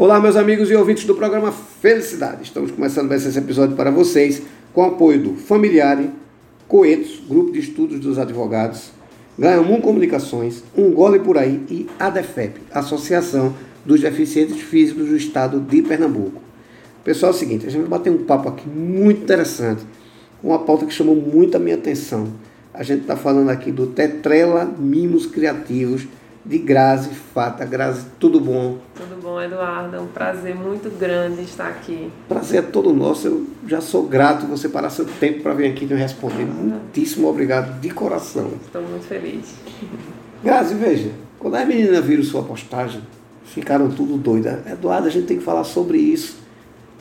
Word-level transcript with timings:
Olá, 0.00 0.18
meus 0.18 0.34
amigos 0.34 0.70
e 0.70 0.74
ouvintes 0.74 1.04
do 1.04 1.14
programa 1.14 1.52
Felicidade. 1.52 2.44
Estamos 2.44 2.70
começando 2.70 3.06
mais 3.06 3.26
esse 3.26 3.38
episódio 3.38 3.76
para 3.76 3.90
vocês 3.90 4.40
com 4.72 4.80
o 4.80 4.86
apoio 4.86 5.22
do 5.22 5.34
Familiare, 5.34 6.08
Coetos, 6.66 7.22
Grupo 7.28 7.52
de 7.52 7.58
Estudos 7.58 8.00
dos 8.00 8.18
Advogados, 8.18 8.92
Ganhamum 9.38 9.78
Comunicações, 9.78 10.64
Um 10.74 10.90
Gole 10.90 11.18
Por 11.18 11.36
Aí 11.36 11.62
e 11.68 11.86
ADEFEP, 11.98 12.62
Associação 12.72 13.54
dos 13.84 14.00
Deficientes 14.00 14.62
Físicos 14.62 15.06
do 15.06 15.16
Estado 15.18 15.60
de 15.60 15.82
Pernambuco. 15.82 16.40
Pessoal, 17.04 17.32
é 17.32 17.34
o 17.34 17.38
seguinte, 17.38 17.66
a 17.66 17.70
gente 17.70 17.82
vai 17.82 17.98
bater 17.98 18.10
um 18.10 18.24
papo 18.24 18.48
aqui 18.48 18.66
muito 18.66 19.24
interessante, 19.24 19.82
com 20.40 20.48
uma 20.48 20.60
pauta 20.60 20.86
que 20.86 20.94
chamou 20.94 21.14
muito 21.14 21.58
a 21.58 21.60
minha 21.60 21.76
atenção. 21.76 22.28
A 22.72 22.82
gente 22.82 23.02
está 23.02 23.16
falando 23.16 23.50
aqui 23.50 23.70
do 23.70 23.88
Tetrela 23.88 24.64
Mimos 24.64 25.26
Criativos, 25.26 26.08
de 26.44 26.58
Grazi 26.58 27.10
Fata. 27.10 27.64
Grazi, 27.64 28.06
tudo 28.18 28.40
bom? 28.40 28.78
Tudo 28.94 29.20
bom, 29.22 29.40
Eduardo. 29.40 29.96
É 29.96 30.00
um 30.00 30.06
prazer 30.06 30.54
muito 30.54 30.90
grande 30.98 31.42
estar 31.42 31.68
aqui. 31.68 32.10
Prazer 32.28 32.60
é 32.60 32.62
todo 32.62 32.92
nosso. 32.92 33.26
Eu 33.26 33.46
já 33.66 33.80
sou 33.80 34.04
grato 34.04 34.46
você 34.46 34.68
parar 34.68 34.90
seu 34.90 35.04
tempo 35.04 35.42
para 35.42 35.54
vir 35.54 35.70
aqui 35.70 35.84
e 35.84 35.88
me 35.88 36.00
responder. 36.00 36.44
Muitíssimo 36.44 37.28
obrigado 37.28 37.80
de 37.80 37.90
coração. 37.90 38.52
Estou 38.64 38.82
muito 38.82 39.06
feliz. 39.06 39.54
Grazi, 40.42 40.74
veja, 40.74 41.10
quando 41.38 41.56
as 41.56 41.68
meninas 41.68 42.04
viram 42.04 42.22
sua 42.22 42.42
postagem, 42.42 43.02
ficaram 43.44 43.90
tudo 43.90 44.16
doidas. 44.16 44.66
Eduardo, 44.66 45.08
a 45.08 45.10
gente 45.10 45.26
tem 45.26 45.38
que 45.38 45.44
falar 45.44 45.64
sobre 45.64 45.98
isso. 45.98 46.38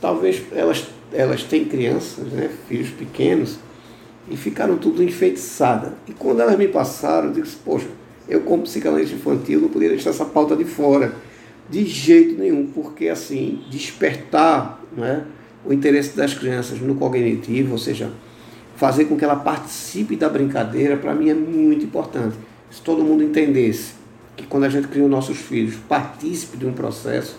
Talvez 0.02 0.42
elas, 0.52 0.86
elas 1.14 1.44
têm 1.44 1.66
crianças, 1.66 2.26
né, 2.32 2.50
filhos 2.68 2.90
pequenos, 2.90 3.58
e 4.30 4.38
ficaram 4.38 4.78
tudo 4.78 5.04
enfeitiçadas. 5.04 5.92
E 6.08 6.14
quando 6.14 6.42
elas 6.42 6.58
me 6.58 6.68
passaram, 6.68 7.30
eu 7.30 7.42
disse, 7.42 7.58
poxa, 7.58 7.88
eu, 8.30 8.42
como 8.42 8.64
psicanalista 8.64 9.16
infantil, 9.16 9.62
não 9.62 9.70
poderia 9.70 9.96
deixar 9.96 10.12
essa 10.12 10.26
pauta 10.26 10.56
de 10.56 10.66
fora, 10.66 11.14
de 11.70 11.86
jeito 11.86 12.40
nenhum, 12.40 12.68
porque 12.68 13.08
assim, 13.10 13.62
despertar 13.70 14.82
né, 14.96 15.26
o 15.66 15.74
interesse 15.74 16.16
das 16.16 16.34
crianças 16.34 16.80
no 16.80 16.96
cognitivo, 16.96 17.74
ou 17.74 17.78
seja, 17.78 18.12
fazer 18.76 19.06
com 19.06 19.18
que 19.18 19.26
ela 19.26 19.36
participe 19.36 20.16
da 20.16 20.30
brincadeira, 20.30 20.96
para 20.96 21.14
mim 21.14 21.30
é 21.30 21.34
muito 21.34 21.86
importante. 21.86 22.36
Se 22.72 22.82
todo 22.82 23.04
mundo 23.04 23.24
entendesse 23.24 23.94
que 24.38 24.46
quando 24.46 24.64
a 24.64 24.70
gente 24.70 24.88
cria 24.88 25.04
os 25.04 25.10
nossos 25.10 25.38
filhos, 25.38 25.76
participe 25.88 26.58
de 26.58 26.66
um 26.66 26.74
processo, 26.74 27.38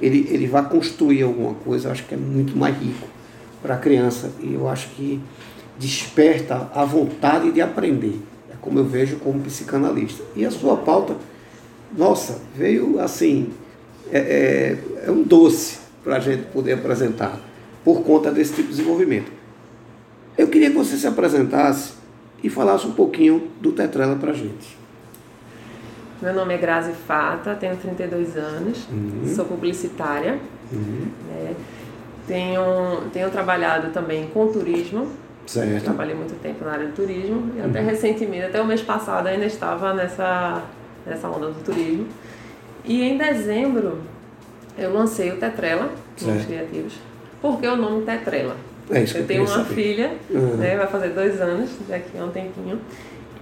ele, 0.00 0.26
ele 0.30 0.46
vai 0.46 0.66
construir 0.68 1.22
alguma 1.22 1.54
coisa, 1.54 1.88
eu 1.88 1.92
acho 1.92 2.04
que 2.06 2.14
é 2.14 2.16
muito 2.16 2.56
mais 2.56 2.76
rico 2.78 3.06
para 3.60 3.74
a 3.74 3.78
criança. 3.78 4.32
E 4.40 4.54
eu 4.54 4.68
acho 4.68 4.88
que 4.90 5.20
desperta 5.78 6.70
a 6.74 6.84
vontade 6.84 7.50
de 7.52 7.60
aprender 7.60 8.20
como 8.60 8.78
eu 8.78 8.84
vejo 8.84 9.16
como 9.16 9.40
psicanalista. 9.40 10.22
E 10.36 10.44
a 10.44 10.50
sua 10.50 10.76
pauta, 10.76 11.16
nossa, 11.96 12.40
veio 12.54 13.00
assim, 13.00 13.50
é, 14.12 14.18
é, 14.18 15.06
é 15.06 15.10
um 15.10 15.22
doce 15.22 15.78
para 16.02 16.16
a 16.16 16.20
gente 16.20 16.44
poder 16.52 16.74
apresentar, 16.74 17.38
por 17.84 18.02
conta 18.02 18.30
desse 18.30 18.54
tipo 18.54 18.68
de 18.68 18.76
desenvolvimento. 18.76 19.30
Eu 20.36 20.48
queria 20.48 20.70
que 20.70 20.76
você 20.76 20.96
se 20.96 21.06
apresentasse 21.06 21.92
e 22.42 22.48
falasse 22.48 22.86
um 22.86 22.92
pouquinho 22.92 23.48
do 23.60 23.72
Tetrela 23.72 24.16
para 24.16 24.30
a 24.30 24.34
gente. 24.34 24.78
Meu 26.22 26.34
nome 26.34 26.54
é 26.54 26.58
Grazi 26.58 26.92
Fata, 26.92 27.54
tenho 27.54 27.76
32 27.76 28.36
anos, 28.36 28.86
uhum. 28.90 29.34
sou 29.34 29.44
publicitária. 29.46 30.38
Uhum. 30.70 31.06
Né? 31.28 31.54
Tenho, 32.26 33.02
tenho 33.12 33.30
trabalhado 33.30 33.90
também 33.90 34.28
com 34.28 34.46
turismo, 34.48 35.08
Certo. 35.50 35.82
Trabalhei 35.82 36.14
muito 36.14 36.40
tempo 36.40 36.64
na 36.64 36.70
área 36.70 36.86
do 36.86 36.92
turismo 36.94 37.50
e 37.56 37.60
até 37.60 37.80
uhum. 37.80 37.86
recentemente, 37.86 38.44
até 38.44 38.62
o 38.62 38.64
mês 38.64 38.82
passado, 38.82 39.26
ainda 39.26 39.46
estava 39.46 39.92
nessa, 39.92 40.62
nessa 41.04 41.28
onda 41.28 41.48
do 41.48 41.64
turismo. 41.64 42.06
E 42.84 43.02
em 43.02 43.18
dezembro 43.18 43.98
eu 44.78 44.92
lancei 44.92 45.32
o 45.32 45.38
Tetrela, 45.38 45.90
nos 46.22 46.44
criativos. 46.44 46.92
Por 47.42 47.58
que 47.58 47.66
o 47.66 47.74
nome 47.74 48.04
Tetrela? 48.04 48.54
É 48.92 49.02
isso 49.02 49.18
eu 49.18 49.26
tenho 49.26 49.42
uma 49.42 49.48
saber. 49.48 49.74
filha, 49.74 50.12
uhum. 50.30 50.56
né, 50.56 50.76
vai 50.76 50.86
fazer 50.86 51.08
dois 51.08 51.40
anos, 51.40 51.68
daqui 51.88 52.16
a 52.16 52.24
um 52.24 52.30
tempinho, 52.30 52.78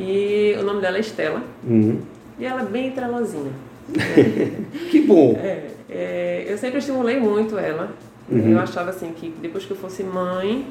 e 0.00 0.56
o 0.58 0.62
nome 0.62 0.80
dela 0.80 0.96
é 0.96 1.00
Estela. 1.00 1.42
Uhum. 1.62 2.00
E 2.38 2.46
ela 2.46 2.62
é 2.62 2.64
bem 2.64 2.90
trelozinha. 2.90 3.52
Né? 3.86 4.64
que 4.90 5.02
bom! 5.02 5.38
É, 5.42 5.66
é, 5.90 6.46
eu 6.48 6.56
sempre 6.56 6.78
estimulei 6.78 7.20
muito 7.20 7.58
ela. 7.58 7.90
Uhum. 8.30 8.52
Eu 8.52 8.60
achava 8.60 8.88
assim 8.88 9.12
que 9.12 9.28
depois 9.42 9.66
que 9.66 9.72
eu 9.72 9.76
fosse 9.76 10.02
mãe, 10.02 10.66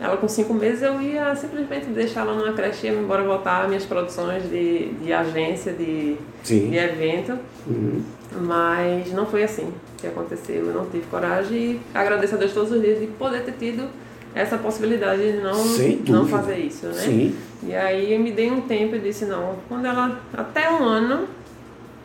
ela 0.00 0.16
com 0.16 0.26
cinco 0.26 0.54
meses 0.54 0.82
eu 0.82 1.00
ia 1.00 1.34
simplesmente 1.36 1.86
deixar 1.86 2.22
ela 2.22 2.34
numa 2.34 2.52
creche 2.54 2.86
e 2.86 2.90
ia 2.90 2.98
embora 2.98 3.22
voltar 3.22 3.68
minhas 3.68 3.84
produções 3.84 4.48
de, 4.48 4.92
de 4.94 5.12
agência, 5.12 5.72
de, 5.72 6.16
de 6.42 6.74
evento. 6.74 7.38
Uhum. 7.66 8.02
Mas 8.40 9.12
não 9.12 9.26
foi 9.26 9.42
assim 9.42 9.70
que 9.98 10.06
aconteceu. 10.06 10.66
Eu 10.66 10.74
não 10.74 10.86
tive 10.86 11.04
coragem 11.10 11.58
e 11.58 11.80
agradeço 11.92 12.34
a 12.34 12.38
Deus 12.38 12.52
todos 12.52 12.72
os 12.72 12.80
dias 12.80 12.98
de 12.98 13.06
poder 13.08 13.42
ter 13.42 13.52
tido 13.52 13.88
essa 14.34 14.56
possibilidade 14.56 15.32
de 15.32 15.38
não, 15.38 15.64
não 16.08 16.26
fazer 16.26 16.56
isso, 16.58 16.86
né? 16.86 16.92
Sim. 16.94 17.34
E 17.62 17.74
aí 17.74 18.14
eu 18.14 18.20
me 18.20 18.30
dei 18.30 18.50
um 18.50 18.62
tempo 18.62 18.96
e 18.96 19.00
disse, 19.00 19.26
não, 19.26 19.56
quando 19.68 19.84
ela 19.84 20.20
até 20.32 20.70
um 20.70 20.82
ano 20.82 21.26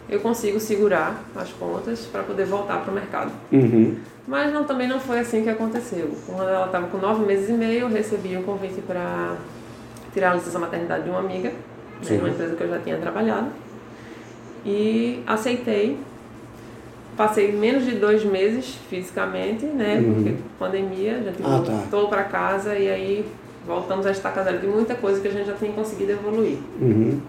eu 0.09 0.19
consigo 0.19 0.59
segurar 0.59 1.23
as 1.35 1.51
contas 1.51 2.01
para 2.11 2.23
poder 2.23 2.45
voltar 2.45 2.81
para 2.81 2.91
o 2.91 2.93
mercado. 2.93 3.31
Uhum. 3.51 3.95
Mas 4.27 4.51
não, 4.51 4.63
também 4.63 4.88
não 4.88 4.99
foi 4.99 5.19
assim 5.19 5.43
que 5.43 5.49
aconteceu. 5.49 6.09
Quando 6.25 6.49
ela 6.49 6.66
estava 6.66 6.88
com 6.88 6.97
nove 6.97 7.25
meses 7.25 7.49
e 7.49 7.53
meio, 7.53 7.81
eu 7.81 7.89
recebi 7.89 8.35
um 8.35 8.43
convite 8.43 8.81
para 8.81 9.35
tirar 10.13 10.31
a 10.31 10.35
licença 10.35 10.57
maternidade 10.57 11.03
de 11.03 11.09
uma 11.09 11.19
amiga, 11.19 11.51
de 12.01 12.13
uma 12.13 12.29
empresa 12.29 12.55
que 12.55 12.63
eu 12.63 12.69
já 12.69 12.79
tinha 12.79 12.97
trabalhado. 12.97 13.47
E 14.66 15.21
aceitei. 15.27 15.97
Passei 17.16 17.51
menos 17.51 17.85
de 17.85 17.91
dois 17.91 18.25
meses 18.25 18.77
fisicamente, 18.89 19.66
né? 19.66 19.97
Uhum. 19.97 20.13
Porque 20.16 20.35
pandemia, 20.59 21.17
a 21.17 21.22
gente 21.22 21.41
ah, 21.43 21.63
tá. 21.66 21.72
voltou 21.72 22.09
para 22.09 22.23
casa 22.23 22.75
e 22.75 22.89
aí 22.89 23.25
voltamos 23.66 24.05
a 24.05 24.11
estar 24.11 24.31
casados 24.31 24.59
de 24.59 24.67
muita 24.67 24.95
coisa 24.95 25.22
que 25.22 25.27
a 25.27 25.31
gente 25.31 25.47
já 25.47 25.53
tinha 25.53 25.72
conseguido 25.72 26.11
evoluir. 26.11 26.57
Uhum. 26.81 27.22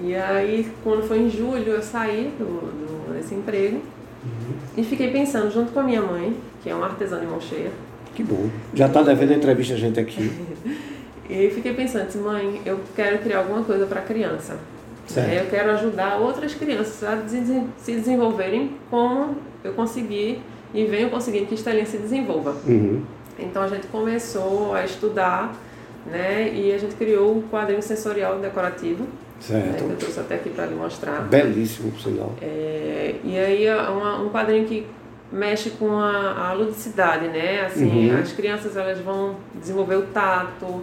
E 0.00 0.14
aí, 0.14 0.70
quando 0.84 1.02
foi 1.02 1.18
em 1.18 1.30
julho, 1.30 1.72
eu 1.72 1.82
saí 1.82 2.32
do, 2.38 2.44
do, 2.44 3.14
desse 3.14 3.34
emprego 3.34 3.80
Uhum. 4.24 4.54
E 4.76 4.84
fiquei 4.84 5.10
pensando, 5.10 5.50
junto 5.50 5.72
com 5.72 5.80
a 5.80 5.82
minha 5.82 6.02
mãe, 6.02 6.36
que 6.62 6.70
é 6.70 6.74
uma 6.74 6.86
artesã 6.86 7.20
de 7.20 7.26
mão 7.26 7.40
cheia. 7.40 7.70
Que 8.14 8.22
bom. 8.22 8.48
Já 8.74 8.86
está 8.86 9.02
devendo 9.02 9.32
entrevista 9.32 9.74
a 9.74 9.76
gente 9.76 10.00
aqui. 10.00 10.30
e 11.28 11.50
fiquei 11.50 11.72
pensando, 11.74 12.16
mãe, 12.22 12.60
eu 12.64 12.80
quero 12.94 13.18
criar 13.18 13.38
alguma 13.38 13.62
coisa 13.62 13.86
para 13.86 14.00
criança. 14.00 14.58
Certo. 15.06 15.32
Eu 15.32 15.46
quero 15.46 15.70
ajudar 15.72 16.18
outras 16.18 16.54
crianças 16.54 17.02
a 17.02 17.22
se 17.78 17.92
desenvolverem 17.92 18.72
como 18.90 19.36
eu 19.64 19.72
consegui 19.72 20.40
e 20.74 20.84
venho 20.84 21.08
conseguindo 21.08 21.46
que 21.46 21.54
Estelinha 21.54 21.86
se 21.86 21.96
desenvolva. 21.96 22.54
Uhum. 22.66 23.02
Então 23.38 23.62
a 23.62 23.68
gente 23.68 23.86
começou 23.86 24.74
a 24.74 24.84
estudar 24.84 25.54
né, 26.04 26.52
e 26.52 26.72
a 26.72 26.78
gente 26.78 26.94
criou 26.96 27.38
o 27.38 27.44
quadrinho 27.50 27.80
sensorial 27.80 28.38
decorativo 28.38 29.06
Certo. 29.40 29.84
Né, 29.84 29.92
eu 29.92 29.96
trouxe 29.96 30.20
até 30.20 30.34
aqui 30.34 30.50
para 30.50 30.66
lhe 30.66 30.74
mostrar. 30.74 31.20
Belíssimo, 31.22 31.92
por 31.92 32.00
sinal. 32.00 32.32
É, 32.42 33.14
e 33.22 33.38
aí 33.38 33.66
é 33.66 33.76
uma, 33.76 34.20
um 34.20 34.30
quadrinho 34.30 34.66
que 34.66 34.86
mexe 35.30 35.70
com 35.70 35.98
a, 35.98 36.48
a 36.48 36.52
ludicidade, 36.52 37.28
né? 37.28 37.66
Assim, 37.66 38.10
uhum. 38.10 38.20
as 38.20 38.32
crianças 38.32 38.76
elas 38.76 38.98
vão 38.98 39.36
desenvolver 39.54 39.96
o 39.96 40.02
tato, 40.02 40.82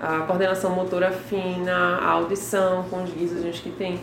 a 0.00 0.20
coordenação 0.20 0.70
motora 0.70 1.10
fina, 1.10 1.98
a 1.98 2.10
audição 2.10 2.84
com 2.90 3.04
os 3.04 3.10
guizos 3.12 3.60
que 3.60 3.70
tem. 3.70 4.00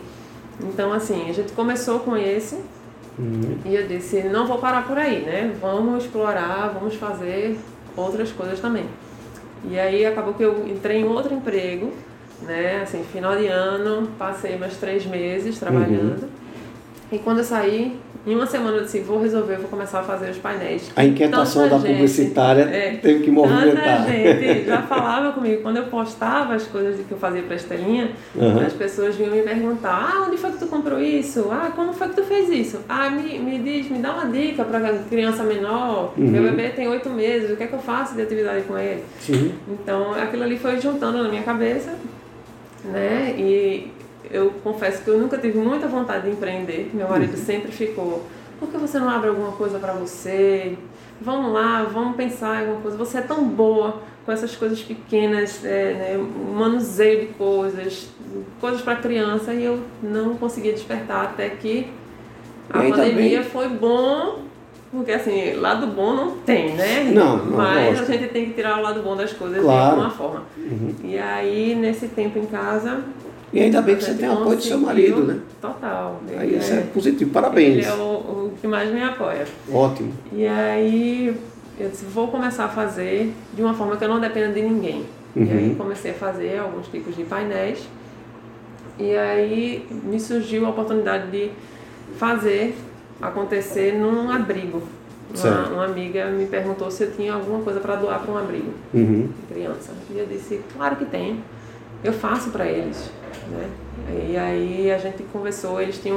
Então, 0.62 0.92
assim, 0.92 1.28
a 1.28 1.32
gente 1.32 1.52
começou 1.52 2.00
com 2.00 2.16
esse 2.16 2.56
uhum. 3.18 3.58
e 3.64 3.74
eu 3.74 3.86
disse, 3.86 4.22
não 4.24 4.46
vou 4.46 4.58
parar 4.58 4.86
por 4.86 4.96
aí, 4.96 5.20
né? 5.20 5.54
Vamos 5.60 6.04
explorar, 6.04 6.68
vamos 6.68 6.94
fazer 6.94 7.58
outras 7.96 8.30
coisas 8.32 8.60
também. 8.60 8.86
E 9.68 9.78
aí 9.78 10.06
acabou 10.06 10.32
que 10.32 10.42
eu 10.42 10.66
entrei 10.66 11.00
em 11.00 11.04
outro 11.04 11.34
emprego 11.34 11.92
né? 12.42 12.80
Assim, 12.82 13.04
final 13.04 13.36
de 13.36 13.46
ano, 13.46 14.08
passei 14.18 14.56
mais 14.56 14.76
três 14.76 15.06
meses 15.06 15.58
trabalhando. 15.58 16.22
Uhum. 16.22 16.28
E 17.12 17.18
quando 17.18 17.38
eu 17.38 17.44
saí, 17.44 17.98
em 18.26 18.34
uma 18.34 18.46
semana 18.46 18.76
eu 18.76 18.84
disse, 18.84 19.00
vou 19.00 19.20
resolver, 19.20 19.56
vou 19.56 19.68
começar 19.68 20.00
a 20.00 20.02
fazer 20.02 20.30
os 20.30 20.36
painéis. 20.36 20.90
A 20.94 21.04
inquietação 21.04 21.62
tanta 21.62 21.76
da 21.76 21.80
gente, 21.80 21.94
publicitária 21.94 22.62
é, 22.62 22.96
teve 22.96 23.24
que 23.24 23.30
movimentar. 23.30 24.04
Tanta 24.04 24.12
gente 24.12 24.66
já 24.68 24.82
falava 24.82 25.32
comigo. 25.32 25.62
Quando 25.62 25.78
eu 25.78 25.84
postava 25.84 26.54
as 26.54 26.64
coisas 26.64 27.00
que 27.04 27.10
eu 27.10 27.16
fazia 27.16 27.42
para 27.42 27.54
a 27.54 27.56
Estelinha, 27.56 28.10
uhum. 28.34 28.60
as 28.60 28.74
pessoas 28.74 29.16
vinham 29.16 29.32
me 29.32 29.42
perguntar, 29.42 30.12
ah, 30.12 30.26
onde 30.28 30.36
foi 30.36 30.52
que 30.52 30.58
tu 30.58 30.66
comprou 30.66 31.00
isso? 31.00 31.48
Ah, 31.50 31.72
como 31.74 31.94
foi 31.94 32.08
que 32.10 32.16
tu 32.16 32.22
fez 32.22 32.50
isso? 32.50 32.80
Ah, 32.86 33.08
me, 33.08 33.38
me 33.38 33.58
diz, 33.58 33.90
me 33.90 33.98
dá 34.00 34.12
uma 34.12 34.26
dica 34.26 34.64
para 34.64 34.92
criança 35.08 35.42
menor. 35.42 36.12
Uhum. 36.18 36.28
Meu 36.28 36.42
bebê 36.42 36.68
tem 36.68 36.86
oito 36.88 37.08
meses, 37.08 37.50
o 37.50 37.56
que 37.56 37.62
é 37.62 37.66
que 37.66 37.74
eu 37.74 37.80
faço 37.80 38.14
de 38.14 38.22
atividade 38.22 38.64
com 38.64 38.76
ele? 38.76 39.02
Sim. 39.18 39.54
Então, 39.66 40.12
aquilo 40.12 40.42
ali 40.42 40.58
foi 40.58 40.78
juntando 40.78 41.22
na 41.22 41.28
minha 41.30 41.42
cabeça 41.42 41.94
né? 42.84 43.34
E 43.36 43.90
eu 44.30 44.50
confesso 44.62 45.02
que 45.02 45.08
eu 45.08 45.18
nunca 45.18 45.38
tive 45.38 45.58
muita 45.58 45.88
vontade 45.88 46.24
de 46.24 46.30
empreender. 46.30 46.90
Meu 46.94 47.08
marido 47.08 47.36
uhum. 47.36 47.44
sempre 47.44 47.72
ficou: 47.72 48.24
por 48.58 48.68
que 48.68 48.76
você 48.76 48.98
não 48.98 49.08
abre 49.08 49.28
alguma 49.28 49.52
coisa 49.52 49.78
para 49.78 49.92
você? 49.92 50.76
Vamos 51.20 51.52
lá, 51.52 51.82
vamos 51.82 52.16
pensar 52.16 52.56
em 52.56 52.60
alguma 52.60 52.80
coisa. 52.80 52.96
Você 52.96 53.18
é 53.18 53.22
tão 53.22 53.46
boa 53.46 54.00
com 54.24 54.32
essas 54.32 54.54
coisas 54.54 54.80
pequenas, 54.80 55.64
é, 55.64 55.94
né? 55.94 56.26
manuseio 56.54 57.20
de 57.20 57.26
coisas, 57.34 58.08
coisas 58.60 58.80
para 58.80 58.96
criança, 58.96 59.52
e 59.52 59.64
eu 59.64 59.80
não 60.02 60.36
conseguia 60.36 60.72
despertar 60.72 61.24
até 61.24 61.50
que 61.50 61.88
a 62.68 62.78
pandemia 62.78 63.38
também... 63.38 63.42
foi 63.42 63.68
bom 63.68 64.50
Porque 64.90 65.12
assim, 65.12 65.54
lado 65.54 65.86
bom 65.86 66.14
não 66.14 66.32
tem, 66.38 66.74
né? 66.74 67.10
Não, 67.14 67.36
não 67.44 67.56
Mas 67.56 67.98
lógico. 67.98 68.12
a 68.12 68.16
gente 68.16 68.30
tem 68.32 68.46
que 68.46 68.54
tirar 68.54 68.78
o 68.78 68.82
lado 68.82 69.02
bom 69.02 69.14
das 69.16 69.32
coisas 69.32 69.60
Claro. 69.62 69.84
de 69.84 69.90
alguma 69.90 70.10
forma. 70.10 70.42
Uhum. 70.58 70.94
E 71.04 71.16
aí, 71.16 71.76
nesse 71.76 72.08
tempo 72.08 72.38
em 72.40 72.46
casa. 72.46 73.00
E 73.52 73.60
ainda 73.60 73.80
bem 73.82 73.96
que 73.96 74.02
você 74.04 74.14
tem 74.14 74.28
o 74.28 74.32
apoio 74.32 74.56
do 74.56 74.62
seu 74.62 74.78
marido, 74.78 75.22
né? 75.22 75.38
Total. 75.60 76.20
Aí 76.36 76.48
Ele 76.48 76.56
isso 76.58 76.72
é 76.72 76.78
é- 76.78 76.80
positivo, 76.82 77.24
Ele 77.24 77.30
parabéns. 77.30 77.86
é 77.86 77.92
o, 77.92 77.96
o 78.02 78.52
que 78.60 78.66
mais 78.66 78.92
me 78.92 79.02
apoia. 79.02 79.44
Ótimo. 79.72 80.12
E 80.32 80.46
aí 80.46 81.36
eu 81.78 81.88
disse, 81.88 82.04
vou 82.04 82.26
começar 82.28 82.64
a 82.64 82.68
fazer 82.68 83.32
de 83.54 83.62
uma 83.62 83.74
forma 83.74 83.96
que 83.96 84.04
eu 84.04 84.08
não 84.08 84.18
dependa 84.20 84.52
de 84.52 84.60
ninguém. 84.62 85.04
E 85.36 85.40
Uhum. 85.40 85.48
aí 85.50 85.74
comecei 85.78 86.10
a 86.10 86.14
fazer 86.14 86.58
alguns 86.58 86.88
tipos 86.88 87.14
de 87.16 87.22
painéis. 87.24 87.88
E 88.98 89.16
aí 89.16 89.86
me 90.04 90.18
surgiu 90.18 90.66
a 90.66 90.70
oportunidade 90.70 91.30
de 91.30 91.50
fazer 92.18 92.76
acontecer 93.20 93.92
num 93.94 94.30
abrigo. 94.30 94.82
Uma, 95.32 95.68
uma 95.68 95.84
amiga 95.84 96.26
me 96.26 96.46
perguntou 96.46 96.90
se 96.90 97.04
eu 97.04 97.12
tinha 97.12 97.32
alguma 97.34 97.62
coisa 97.62 97.78
para 97.78 97.94
doar 97.94 98.18
para 98.20 98.32
um 98.32 98.36
abrigo 98.38 98.72
Uhum. 98.92 99.28
de 99.48 99.54
criança. 99.54 99.92
E 100.10 100.18
eu 100.18 100.26
disse, 100.26 100.60
claro 100.76 100.96
que 100.96 101.04
tem. 101.04 101.42
Eu 102.02 102.12
faço 102.12 102.50
para 102.50 102.66
eles. 102.66 103.10
Né? 103.50 103.68
E 104.28 104.36
aí 104.36 104.90
a 104.90 104.98
gente 104.98 105.22
conversou, 105.32 105.80
eles 105.80 105.98
tinham 105.98 106.16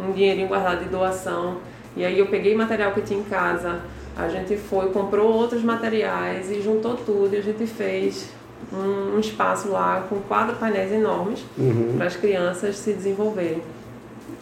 um, 0.00 0.08
um 0.08 0.12
dinheirinho 0.12 0.46
guardado 0.48 0.80
de 0.84 0.90
doação. 0.90 1.56
E 1.96 2.04
aí 2.04 2.18
eu 2.18 2.26
peguei 2.26 2.54
material 2.54 2.92
que 2.92 3.00
tinha 3.00 3.18
em 3.20 3.24
casa, 3.24 3.80
a 4.16 4.28
gente 4.28 4.56
foi, 4.56 4.90
comprou 4.90 5.32
outros 5.32 5.62
materiais 5.62 6.50
e 6.50 6.60
juntou 6.60 6.96
tudo 6.96 7.30
e 7.34 7.38
a 7.38 7.42
gente 7.42 7.64
fez 7.66 8.28
um, 8.72 9.16
um 9.16 9.20
espaço 9.20 9.68
lá 9.70 10.04
com 10.08 10.16
quatro 10.20 10.56
painéis 10.56 10.92
enormes 10.92 11.42
Uhum. 11.56 11.94
para 11.96 12.06
as 12.06 12.16
crianças 12.16 12.76
se 12.76 12.92
desenvolverem. 12.92 13.62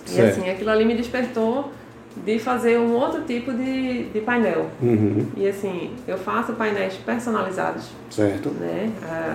E 0.07 0.11
Certo. 0.11 0.41
assim, 0.41 0.51
aquilo 0.51 0.71
ali 0.71 0.85
me 0.85 0.95
despertou 0.97 1.71
de 2.17 2.39
fazer 2.39 2.79
um 2.79 2.93
outro 2.93 3.23
tipo 3.23 3.53
de, 3.53 4.05
de 4.05 4.21
painel. 4.21 4.67
Uhum. 4.83 5.27
E 5.37 5.49
assim, 5.49 5.93
eu 6.07 6.19
faço 6.19 6.53
painéis 6.53 6.95
personalizados 6.95 7.89
Certo. 8.11 8.51
né? 8.51 8.91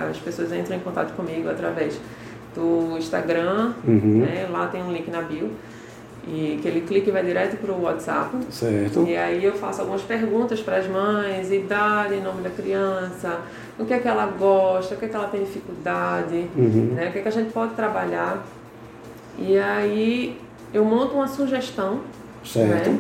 As 0.10 0.18
pessoas 0.18 0.54
entram 0.54 0.78
em 0.78 0.80
contato 0.82 1.14
comigo 1.16 1.50
através 1.50 2.00
do 2.56 2.98
Instagram, 2.98 3.74
Uhum. 3.88 4.20
né? 4.26 4.48
Lá 4.52 4.68
tem 4.68 4.84
um 4.84 4.92
link 4.92 5.10
na 5.10 5.22
bio. 5.22 5.50
E 6.30 6.60
que 6.62 6.68
ele 6.68 6.82
clica 6.82 7.10
e 7.10 7.14
vai 7.14 7.24
direto 7.24 7.56
para 7.58 7.72
o 7.72 7.84
WhatsApp. 7.84 8.36
Certo. 8.52 9.06
E 9.08 9.16
aí 9.16 9.44
eu 9.46 9.54
faço 9.54 9.80
algumas 9.80 10.02
perguntas 10.02 10.60
para 10.60 10.76
as 10.78 10.86
mães, 10.88 11.50
idade, 11.52 12.16
nome 12.18 12.42
da 12.42 12.50
criança, 12.50 13.40
o 13.80 13.86
que 13.86 13.94
é 13.94 14.00
que 14.00 14.08
ela 14.10 14.26
gosta, 14.38 14.94
o 14.94 14.98
que 14.98 15.06
é 15.06 15.08
que 15.08 15.16
ela 15.16 15.28
tem 15.30 15.44
dificuldade, 15.46 16.48
Uhum. 16.56 16.94
né? 16.96 17.08
O 17.08 17.12
que 17.14 17.20
é 17.20 17.22
que 17.22 17.28
a 17.30 17.32
gente 17.32 17.54
pode 17.54 17.76
trabalhar. 17.76 18.46
E 19.40 19.58
aí 19.58 20.38
eu 20.74 20.84
monto 20.84 21.14
uma 21.16 21.28
sugestão 21.30 22.02
Certo. 22.48 22.90
né, 22.90 23.00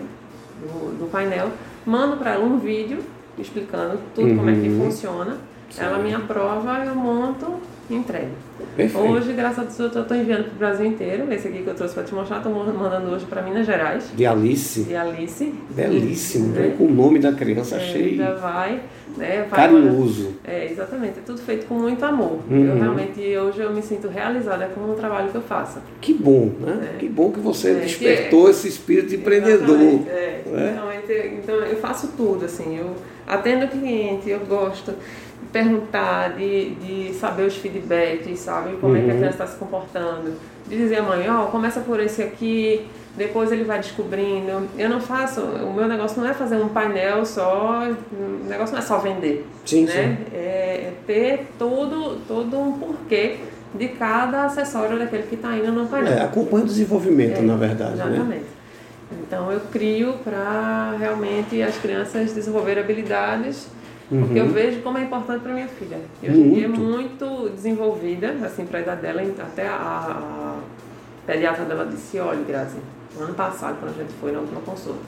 do, 0.61 0.99
do 0.99 1.11
painel, 1.11 1.49
mando 1.85 2.17
para 2.17 2.31
ela 2.33 2.43
um 2.45 2.57
vídeo 2.59 2.99
explicando 3.37 3.99
tudo 4.15 4.35
como 4.35 4.49
é 4.49 4.53
que 4.53 4.67
Uhum. 4.67 4.85
funciona. 4.85 5.37
Certo. 5.69 5.89
Ela 5.93 5.99
me 6.03 6.13
aprova, 6.13 6.83
eu 6.85 6.95
monto 6.95 7.55
e 7.89 7.95
entrego. 7.95 8.31
Perfeito. 8.75 9.07
Hoje, 9.07 9.33
graças 9.33 9.59
a 9.59 9.63
Deus, 9.63 9.95
eu 9.95 10.01
estou 10.01 10.17
enviando 10.17 10.43
para 10.45 10.53
o 10.53 10.57
Brasil 10.57 10.85
inteiro. 10.85 11.31
Esse 11.33 11.47
aqui 11.47 11.63
que 11.63 11.67
eu 11.67 11.73
trouxe 11.75 11.93
para 11.93 12.03
te 12.03 12.13
mostrar, 12.13 12.37
estou 12.37 12.51
mandando 12.53 13.09
hoje 13.11 13.25
para 13.25 13.41
Minas 13.41 13.65
Gerais. 13.65 14.11
De 14.15 14.25
Alice. 14.25 14.83
De 14.83 14.95
Alice. 14.95 15.53
Belíssimo. 15.71 16.47
Né? 16.53 16.75
Com 16.77 16.85
o 16.85 16.91
nome 16.91 17.19
da 17.19 17.31
criança, 17.33 17.75
É, 17.75 17.79
achei 17.79 18.17
Já 18.17 18.33
vai, 18.33 18.81
né? 19.17 19.45
vai 19.49 19.59
carinhoso. 19.59 20.35
É, 20.43 20.69
exatamente. 20.71 21.19
É 21.19 21.21
tudo 21.25 21.39
feito 21.39 21.65
com 21.65 21.75
muito 21.75 22.03
amor. 22.03 22.39
Uhum. 22.49 22.65
Eu 22.65 22.75
realmente, 22.77 23.19
hoje 23.37 23.59
eu 23.61 23.73
me 23.73 23.81
sinto 23.81 24.07
realizada 24.07 24.67
com 24.67 24.81
o 24.81 24.93
trabalho 24.95 25.29
que 25.29 25.35
eu 25.35 25.41
faço. 25.41 25.79
Que 26.01 26.13
bom, 26.13 26.51
né? 26.59 26.91
É. 26.95 26.97
Que 26.99 27.07
bom 27.09 27.31
que 27.31 27.39
você 27.39 27.71
É, 27.71 27.73
despertou 27.75 28.49
esse 28.49 28.67
espírito 28.67 29.15
empreendedor. 29.15 29.77
É. 30.07 30.41
né? 30.45 30.71
Realmente, 30.75 31.37
então 31.37 31.55
eu 31.55 31.77
faço 31.77 32.09
tudo, 32.17 32.45
assim, 32.45 32.77
eu 32.77 32.93
atendo 33.25 33.65
o 33.65 33.67
cliente, 33.67 34.29
eu 34.29 34.39
gosto 34.41 34.93
perguntar, 35.61 36.33
de, 36.35 36.71
de 36.75 37.13
saber 37.15 37.43
os 37.47 37.55
feedbacks, 37.55 38.39
sabe? 38.39 38.77
Como 38.77 38.95
é 38.95 39.01
que 39.01 39.09
a 39.09 39.13
Uhum. 39.13 39.17
criança 39.19 39.33
está 39.43 39.47
se 39.47 39.57
comportando. 39.57 40.33
De 40.67 40.75
dizer 40.77 40.97
à 40.97 41.03
mãe, 41.03 41.27
ó, 41.29 41.45
começa 41.45 41.79
por 41.79 41.99
esse 41.99 42.21
aqui, 42.21 42.85
depois 43.15 43.51
ele 43.51 43.63
vai 43.63 43.79
descobrindo. 43.79 44.67
Eu 44.77 44.89
não 44.89 44.99
faço, 44.99 45.41
o 45.41 45.73
meu 45.73 45.87
negócio 45.87 46.21
não 46.21 46.29
é 46.29 46.33
fazer 46.33 46.57
um 46.57 46.67
painel 46.69 47.25
só, 47.25 47.83
o 48.11 48.47
negócio 48.47 48.73
não 48.73 48.81
é 48.81 48.85
só 48.85 48.97
vender. 48.99 49.45
Sim, 49.65 49.85
né? 49.85 50.17
É, 50.33 50.37
é 50.37 50.93
ter 51.07 51.47
todo, 51.57 52.17
todo 52.27 52.59
um 52.59 52.73
porquê 52.77 53.37
de 53.73 53.87
cada 53.89 54.45
acessório 54.45 54.97
daquele 54.99 55.23
que 55.23 55.35
está 55.35 55.55
indo 55.57 55.71
no 55.71 55.87
painel. 55.87 56.13
É, 56.13 56.21
acompanha 56.21 56.63
o 56.65 56.67
desenvolvimento, 56.67 57.39
É, 57.39 57.41
na 57.41 57.55
verdade, 57.55 57.95
né? 57.97 58.05
Exatamente. 58.07 58.45
Então 59.21 59.51
eu 59.51 59.61
crio 59.71 60.13
para 60.23 60.95
realmente 60.99 61.61
as 61.61 61.77
crianças 61.77 62.33
desenvolverem 62.33 62.83
habilidades, 62.83 63.67
porque 64.09 64.39
eu 64.39 64.47
vejo 64.49 64.81
como 64.81 64.97
é 64.97 65.03
importante 65.03 65.41
para 65.41 65.53
minha 65.53 65.67
filha. 65.67 65.99
E 66.23 66.29
hoje 66.29 66.39
em 66.39 66.53
dia 66.53 66.65
é 66.65 66.69
Uhum. 66.69 66.75
Muito. 66.75 67.49
desenvolvida, 67.53 68.35
assim, 68.43 68.65
para 68.65 68.79
a 68.79 68.81
idade 68.81 69.01
dela, 69.01 69.21
até 69.39 69.67
a, 69.67 69.73
a 69.73 70.55
pediatra 71.25 71.65
dela 71.65 71.85
disse, 71.85 72.19
olha, 72.19 72.41
Grazi, 72.47 72.77
no 73.17 73.23
ano 73.25 73.33
passado, 73.33 73.77
quando 73.79 73.91
a 73.91 73.97
gente 74.03 74.13
foi 74.21 74.31
na 74.31 74.39
última 74.39 74.61
consulta, 74.61 74.99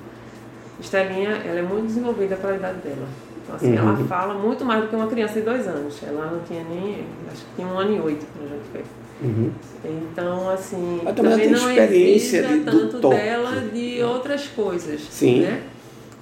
Estelinha, 0.79 1.29
ela 1.45 1.59
é 1.59 1.61
muito 1.61 1.87
desenvolvida 1.87 2.35
para 2.35 2.51
a 2.51 2.55
idade 2.55 2.77
dela. 2.79 3.07
Então, 3.43 3.55
assim, 3.55 3.75
ela 3.75 3.91
Uhum. 3.91 4.05
fala 4.07 4.33
muito 4.33 4.63
mais 4.63 4.81
do 4.81 4.87
que 4.87 4.95
uma 4.95 5.07
criança 5.07 5.33
de 5.35 5.41
dois 5.41 5.67
anos. 5.67 5.99
Ela 6.05 6.27
não 6.31 6.39
tinha 6.41 6.63
nem, 6.63 7.03
acho 7.31 7.41
que 7.45 7.55
tinha 7.55 7.67
um 7.67 7.77
ano 7.77 7.95
e 7.95 7.99
oito 7.99 8.25
quando 8.33 8.51
a 8.51 8.55
gente 8.55 8.69
fez. 8.71 8.85
Uhum. 9.21 9.51
Então, 9.83 10.49
assim, 10.49 11.01
Mas 11.03 11.15
também 11.15 11.31
ela 11.33 11.41
tem 11.41 11.49
não 11.51 11.57
experiência 11.71 12.37
exija 12.37 12.47
de- 12.47 12.59
do 12.59 12.71
tanto 12.79 12.99
toque. 13.01 13.15
dela 13.15 13.51
de 13.73 14.01
outras 14.03 14.47
coisas, 14.47 15.01
Sim. 15.09 15.41
né? 15.41 15.63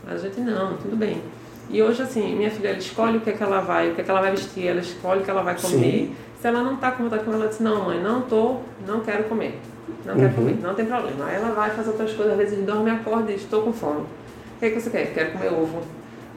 A 0.08 0.18
gente 0.18 0.40
não, 0.40 0.78
tudo 0.78 0.96
bem. 0.96 1.22
E 1.69 1.81
hoje, 1.81 2.02
assim, 2.02 2.36
minha 2.36 2.50
filha, 2.52 2.69
ela 2.69 2.78
escolhe 2.78 3.18
o 3.18 3.22
que 3.22 3.30
é 3.30 3.34
que 3.34 3.44
ela 3.44 3.60
vai, 3.62 3.90
o 3.92 3.96
que 3.96 4.02
é 4.02 4.04
que 4.04 4.10
ela 4.10 4.22
vai 4.22 4.31
vestir, 4.31 4.68
ela 4.68 4.80
escolhe 4.80 5.22
o 5.22 5.24
que 5.24 5.30
ela 5.30 5.42
vai 5.44 5.56
comer. 5.56 5.78
Sim. 5.78 6.16
Se 6.42 6.48
ela 6.48 6.62
não 6.62 6.75
está 6.75 6.92
com 6.92 7.04
vontade 7.04 7.22
de 7.24 7.25
comer, 7.25 7.42
ela 7.42 7.48
diz, 7.50 7.60
não, 7.60 7.86
mãe, 7.86 8.02
não 8.02 8.22
tô, 8.22 8.58
não 8.88 9.00
quero 9.02 9.24
comer. 9.25 9.60
Não 10.06 10.16
quero 10.16 10.28
Uhum. 10.28 10.34
comer, 10.34 10.58
não 10.62 10.74
tem 10.74 10.86
problema. 10.86 11.25
Aí 11.25 11.36
ela 11.36 11.52
vai 11.52 11.69
fazer 11.72 11.90
outras 11.90 12.14
coisas, 12.14 12.34
às 12.34 12.40
vezes 12.40 12.66
dorme, 12.66 12.90
acorda 12.92 13.31
e 13.31 13.36
diz, 13.36 13.44
estou 13.44 13.62
com 13.64 13.74
fome. 13.74 14.02
O 14.02 14.60
que, 14.60 14.66
é 14.68 14.69
que 14.69 14.80
você 14.80 14.90
quer? 14.90 15.14
Quero 15.14 15.31
comer 15.31 15.48
ovo. 15.52 15.81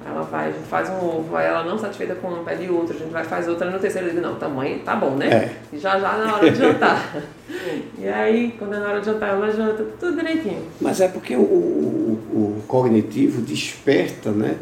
Aí 0.05 0.11
ela 0.12 0.23
vai, 0.23 0.53
faz 0.69 0.88
um 0.88 0.94
ovo, 1.06 1.37
aí 1.37 1.47
ela 1.47 1.62
não 1.62 1.79
satisfeita 1.79 2.15
com 2.15 2.29
um, 2.29 2.43
pede 2.43 2.71
outro, 2.71 2.97
a 2.97 2.99
gente 2.99 3.11
vai 3.12 3.23
faz 3.23 3.47
outra, 3.47 3.71
no 3.71 3.79
terceiro 3.79 4.09
eu 4.09 4.15
digo, 4.15 4.23
não, 4.27 4.35
tamanho 4.37 4.79
tá 4.81 4.97
bom, 4.97 5.11
né? 5.11 5.29
É. 5.73 5.77
Já 5.79 6.00
já 6.00 6.17
na 6.17 6.35
hora 6.37 6.50
de 6.50 6.56
jantar. 6.59 7.15
e 7.99 8.09
aí, 8.09 8.55
quando 8.59 8.75
é 8.75 8.79
na 8.81 8.88
hora 8.88 9.00
de 9.00 9.06
jantar, 9.06 9.29
ela 9.29 9.50
janta 9.53 9.85
tudo 10.00 10.17
direitinho. 10.17 10.62
Mas 10.81 11.00
é 11.03 11.09
porque 11.09 11.37
o, 11.37 11.41
o- 11.41 12.19
o 12.32 12.62
cognitivo 12.67 13.43
desperta 13.43 14.31
né, 14.31 14.56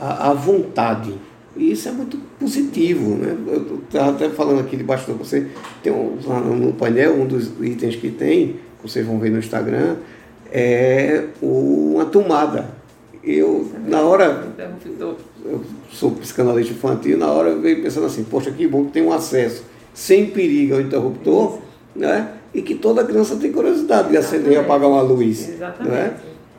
a, 0.00 0.30
a 0.30 0.34
vontade. 0.34 1.14
E 1.56 1.70
isso 1.70 1.88
é 1.88 1.92
muito 1.92 2.18
positivo. 2.38 3.16
Né? 3.16 3.36
Eu 3.46 3.80
estava 3.84 4.10
até 4.10 4.28
falando 4.30 4.60
aqui 4.60 4.76
debaixo 4.76 5.10
de 5.10 5.16
você, 5.16 5.46
tem 5.82 5.92
um, 5.92 6.16
no 6.56 6.72
painel, 6.72 7.14
um 7.14 7.26
dos 7.26 7.52
itens 7.60 7.96
que 7.96 8.10
tem, 8.10 8.56
que 8.80 8.88
vocês 8.88 9.06
vão 9.06 9.18
ver 9.18 9.30
no 9.30 9.38
Instagram, 9.38 9.96
é 10.50 11.24
uma 11.40 12.04
tomada. 12.06 12.68
Eu, 13.22 13.70
na 13.86 14.02
hora, 14.02 14.52
eu 15.44 15.64
sou 15.90 16.10
psicanalista 16.10 16.74
infantil, 16.74 17.16
na 17.16 17.30
hora 17.30 17.50
eu 17.50 17.60
veio 17.60 17.82
pensando 17.82 18.06
assim, 18.06 18.22
poxa, 18.24 18.50
que 18.50 18.66
bom 18.66 18.84
que 18.84 18.92
tem 18.92 19.02
um 19.02 19.12
acesso 19.12 19.64
sem 19.94 20.26
perigo 20.26 20.74
ao 20.74 20.80
interruptor, 20.80 21.60
né? 21.94 22.32
E 22.52 22.60
que 22.60 22.74
toda 22.74 23.04
criança 23.04 23.36
tem 23.36 23.50
curiosidade 23.50 24.10
de 24.10 24.16
acender 24.16 24.52
e 24.52 24.56
apagar 24.56 24.88
uma 24.88 25.00
luz. 25.00 25.48
Exatamente. 25.48 25.94
Né? 25.94 26.14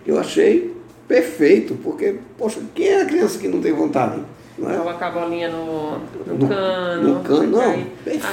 Eu 0.08 0.20
achei 0.20 0.75
perfeito, 1.08 1.76
porque, 1.84 2.16
poxa, 2.38 2.60
quem 2.74 2.88
é 2.88 3.02
a 3.02 3.06
criança 3.06 3.38
que 3.40 3.48
não 3.48 3.62
tem 3.62 3.74
vontade? 3.74 4.22
Não 4.58 4.72
é? 4.72 4.78
Colocar 4.78 5.08
a 5.08 5.12
bolinha 5.12 5.50
no, 5.50 5.98
no, 6.26 6.38
No- 6.40 6.48
cano. 6.48 7.14
no 7.16 7.20
cano, 7.20 7.44
não. 7.52 7.86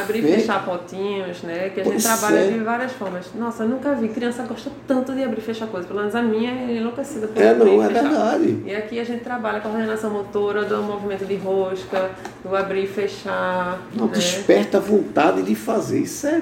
Abrir 0.04 0.20
e 0.24 0.34
fechar 0.34 0.64
potinhos, 0.64 1.42
né? 1.42 1.70
Que 1.74 1.80
a 1.80 1.82
gente 1.84 1.94
Pois 1.94 2.04
trabalha 2.04 2.38
é. 2.44 2.48
de 2.52 2.58
várias 2.60 2.92
formas. 2.92 3.26
Nossa, 3.34 3.64
eu 3.64 3.68
nunca 3.68 3.92
vi. 3.96 4.06
Criança 4.08 4.44
gosta 4.44 4.70
tanto 4.86 5.12
de 5.14 5.24
abrir 5.24 5.40
e 5.40 5.42
fechar 5.42 5.66
coisas. 5.66 5.88
Pelo 5.88 5.98
menos 5.98 6.14
a 6.14 6.22
minha 6.22 6.48
é 6.52 6.76
enlouquecida 6.76 7.26
por 7.26 7.42
É, 7.42 7.52
não, 7.54 7.82
é 7.82 7.88
fechar. 7.88 8.02
verdade. 8.04 8.62
E 8.64 8.72
aqui 8.72 9.00
a 9.00 9.04
gente 9.04 9.24
trabalha 9.24 9.58
com 9.60 9.66
a 9.66 9.70
coordenação 9.72 10.10
motora, 10.12 10.64
do 10.64 10.80
movimento 10.84 11.24
de 11.24 11.34
rosca, 11.34 12.10
do 12.44 12.54
abrir 12.54 12.84
e 12.84 12.86
fechar. 12.86 13.82
Não, 13.92 14.06
né? 14.06 14.12
desperta 14.12 14.78
a 14.78 14.80
vontade 14.80 15.42
de 15.42 15.56
fazer. 15.56 15.98
Isso 15.98 16.28
é, 16.28 16.40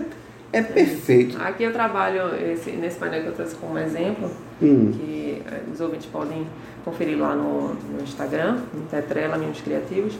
é 0.52 0.62
perfeito. 0.62 1.36
Aqui 1.40 1.62
eu 1.64 1.72
trabalho 1.72 2.34
esse, 2.52 2.70
nesse 2.72 2.98
painel 2.98 3.22
que 3.22 3.28
eu 3.28 3.32
trouxe 3.34 3.54
como 3.56 3.78
exemplo, 3.78 4.30
Hum. 4.62 4.92
que 4.92 5.42
eh, 5.46 5.60
os 5.72 5.80
ouvintes 5.80 6.06
podem 6.06 6.46
conferir 6.84 7.18
lá 7.18 7.34
no, 7.34 7.74
no 7.74 8.02
Instagram, 8.02 8.58
no 8.74 8.82
Tetrela 8.90 9.38
Mimos 9.38 9.60
Criativos. 9.60 10.14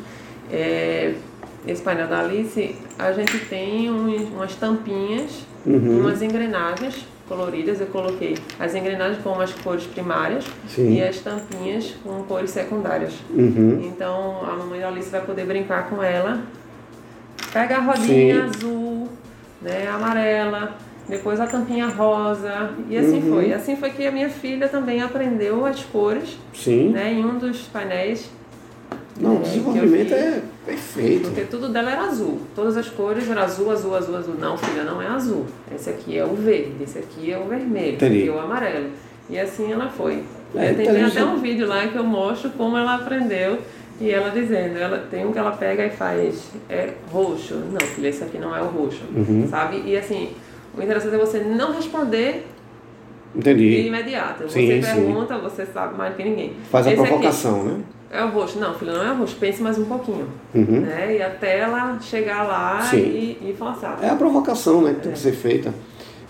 É, 0.50 1.14
esse 1.66 1.82
painel 1.82 2.06
da 2.08 2.20
Alice, 2.20 2.74
a 2.98 3.12
gente 3.12 3.38
tem 3.46 3.90
um- 3.90 4.34
umas 4.36 4.54
tampinhas, 4.54 5.44
Uhum. 5.66 6.00
umas 6.00 6.22
engrenagens 6.22 7.06
coloridas. 7.28 7.80
Eu 7.80 7.86
coloquei 7.88 8.36
as 8.58 8.74
engrenagens 8.74 9.22
com 9.22 9.38
as 9.40 9.52
cores 9.52 9.84
primárias 9.84 10.44
Sim. 10.68 10.94
e 10.94 11.02
as 11.02 11.18
tampinhas 11.20 11.94
com 12.02 12.22
cores 12.22 12.50
secundárias. 12.50 13.12
Uhum. 13.30 13.82
Então 13.84 14.40
a 14.42 14.54
mamãe 14.56 14.80
da 14.80 14.88
Alice 14.88 15.10
vai 15.10 15.20
poder 15.20 15.44
brincar 15.44 15.88
com 15.90 16.02
ela. 16.02 16.40
Pega 17.52 17.76
a 17.76 17.80
rodinha 17.80 18.34
Sim. 18.34 18.48
azul, 18.48 19.08
né, 19.60 19.88
amarela, 19.88 20.76
depois 21.08 21.40
a 21.40 21.46
tampinha 21.46 21.88
rosa, 21.88 22.70
e 22.88 22.96
assim 22.96 23.20
Uhum. 23.22 23.34
foi. 23.34 23.52
Assim 23.52 23.76
foi 23.76 23.90
que 23.90 24.06
a 24.06 24.12
minha 24.12 24.28
filha 24.30 24.68
também 24.68 25.02
aprendeu 25.02 25.66
as 25.66 25.82
cores, 25.84 26.38
Sim. 26.54 26.90
né, 26.90 27.12
em 27.12 27.24
um 27.24 27.38
dos 27.38 27.62
painéis. 27.62 28.30
Não, 29.20 29.32
o 29.32 29.38
né, 29.40 29.40
desenvolvimento 29.42 30.14
é 30.14 30.40
perfeito. 30.64 31.24
Porque 31.28 31.42
tudo 31.42 31.68
dela 31.68 31.90
era 31.90 32.02
azul. 32.04 32.40
Todas 32.54 32.76
as 32.76 32.88
cores 32.88 33.28
eram 33.28 33.42
azul, 33.42 33.70
azul, 33.70 33.94
azul, 33.94 34.16
azul. 34.16 34.34
Não, 34.38 34.56
filha, 34.56 34.82
não 34.82 35.02
é 35.02 35.08
azul. 35.08 35.44
Esse 35.74 35.90
aqui 35.90 36.16
é 36.16 36.24
o 36.24 36.34
verde, 36.34 36.72
esse 36.82 36.98
aqui 36.98 37.30
é 37.30 37.38
o 37.38 37.44
vermelho, 37.44 37.96
esse 37.96 38.04
Entendi. 38.06 38.18
aqui 38.20 38.28
é 38.28 38.32
o 38.32 38.38
amarelo. 38.40 38.90
E 39.28 39.38
assim 39.38 39.70
ela 39.70 39.88
foi. 39.88 40.22
É, 40.54 40.72
tem 40.72 41.04
até 41.04 41.22
um 41.24 41.36
vídeo 41.36 41.66
lá 41.66 41.86
que 41.86 41.96
eu 41.96 42.02
mostro 42.04 42.50
como 42.50 42.76
ela 42.78 42.94
aprendeu. 42.94 43.58
E 44.00 44.10
ela 44.10 44.30
dizendo, 44.30 44.78
ela 44.78 44.98
tem 45.10 45.26
um 45.26 45.32
que 45.32 45.38
ela 45.38 45.52
pega 45.52 45.84
e 45.84 45.90
faz 45.90 46.50
é 46.68 46.94
roxo. 47.12 47.54
Não, 47.54 47.80
filha, 47.80 48.08
esse 48.08 48.24
aqui 48.24 48.38
não 48.38 48.56
é 48.56 48.62
o 48.62 48.66
roxo. 48.66 49.02
Uhum. 49.14 49.46
Sabe? 49.48 49.82
E 49.84 49.96
assim, 49.96 50.30
o 50.76 50.82
interessante 50.82 51.14
é 51.14 51.18
você 51.18 51.38
não 51.40 51.72
responder 51.74 52.46
de 53.34 53.38
Entendi. 53.40 53.86
imediato. 53.86 54.44
Você 54.44 54.58
Sim, 54.60 54.82
sim. 54.82 54.94
pergunta, 55.04 55.38
você 55.38 55.66
sabe 55.66 55.96
mais 55.96 56.16
que 56.16 56.24
ninguém. 56.24 56.54
Faz 56.70 56.86
a 56.86 56.92
Esse 56.92 57.00
aqui 57.00 57.08
provocação, 57.10 57.64
né? 57.64 57.80
é 58.10 58.24
o 58.24 58.28
roxo. 58.30 58.58
Não, 58.58 58.74
filha, 58.74 58.92
não 58.94 59.04
é 59.04 59.12
o 59.12 59.16
roxo. 59.18 59.36
Pense 59.38 59.62
mais 59.62 59.78
um 59.78 59.84
pouquinho 59.84 60.26
Uhum. 60.54 60.80
né? 60.80 61.16
E 61.18 61.22
até 61.22 61.58
ela 61.58 61.98
chegar 62.00 62.42
lá 62.44 62.80
Sim. 62.80 62.96
e, 62.96 63.50
e 63.50 63.54
forçar. 63.56 63.98
É 64.02 64.08
a 64.08 64.16
provocação 64.16 64.80
né, 64.82 64.94
que 64.94 65.00
tem 65.02 65.12
que 65.12 65.18
ser 65.18 65.32
feita. 65.32 65.74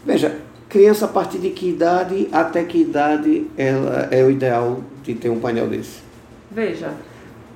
Veja, 0.04 0.36
criança 0.68 1.04
a 1.04 1.08
partir 1.08 1.38
de 1.38 1.50
que 1.50 1.68
idade, 1.68 2.28
até 2.32 2.64
que 2.64 2.78
idade 2.78 3.46
ela 3.56 4.08
é 4.10 4.24
o 4.24 4.30
ideal 4.30 4.80
de 5.04 5.14
ter 5.14 5.30
um 5.30 5.38
painel 5.38 5.68
desse? 5.68 6.00
Veja, 6.50 6.90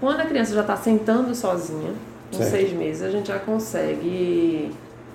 quando 0.01 0.21
a 0.21 0.25
criança 0.25 0.55
já 0.55 0.61
está 0.61 0.77
sentando 0.77 1.35
sozinha, 1.35 1.93
com 2.31 2.39
Certo. 2.39 2.51
seis 2.51 2.73
meses, 2.73 3.03
a 3.03 3.11
gente 3.11 3.29
já 3.29 3.39
consegue 3.39 4.73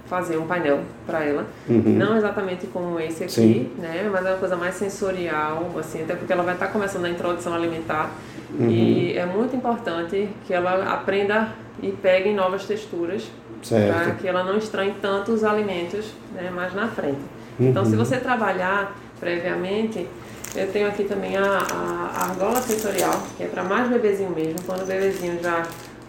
fazer 0.08 0.38
um 0.38 0.48
painel 0.48 0.80
para 1.06 1.24
ela. 1.24 1.46
Uhum. 1.68 1.82
Não 1.86 2.18
exatamente 2.18 2.66
como 2.68 3.00
esse 3.00 3.24
aqui, 3.24 3.32
Sim. 3.34 3.72
né? 3.78 4.10
Mas 4.12 4.26
é 4.26 4.30
uma 4.32 4.38
coisa 4.38 4.56
mais 4.56 4.74
sensorial, 4.76 5.70
assim, 5.80 6.02
até 6.02 6.16
porque 6.16 6.34
ela 6.34 6.42
vai 6.44 6.56
estar 6.56 6.68
começando 6.68 7.06
a 7.06 7.10
introdução 7.10 7.54
alimentar. 7.54 8.10
Uhum. 8.58 8.70
E 8.70 9.16
é 9.18 9.26
muito 9.26 9.56
importante 9.56 10.28
que 10.48 10.54
ela 10.54 10.92
aprenda 10.94 11.50
e 11.82 11.92
pegue 11.92 12.34
novas 12.34 12.66
texturas 12.66 13.30
para 13.70 14.12
que 14.16 14.28
ela 14.28 14.44
não 14.44 14.58
estranhe 14.58 14.96
tanto 15.02 15.32
os 15.32 15.44
alimentos 15.44 16.06
né, 16.34 16.50
mais 16.50 16.74
na 16.74 16.88
frente. 16.88 17.20
Então, 17.60 17.84
Uhum. 17.84 17.90
se 17.90 17.96
você 17.96 18.18
trabalhar 18.18 18.96
previamente, 19.20 20.08
eu 20.56 20.72
tenho 20.72 20.88
aqui 20.88 21.04
também 21.04 21.38
a, 21.38 21.44
a, 21.44 22.12
a 22.16 22.30
argola 22.30 22.62
sensorial, 22.62 23.22
que 23.38 23.44
é 23.44 23.48
para 23.48 23.64
mais 23.64 23.88
bebezinho 23.90 24.32
mesmo, 24.32 24.56
quando 24.66 24.82
o 24.84 24.86
bebezinho 24.86 25.40
já 25.42 25.64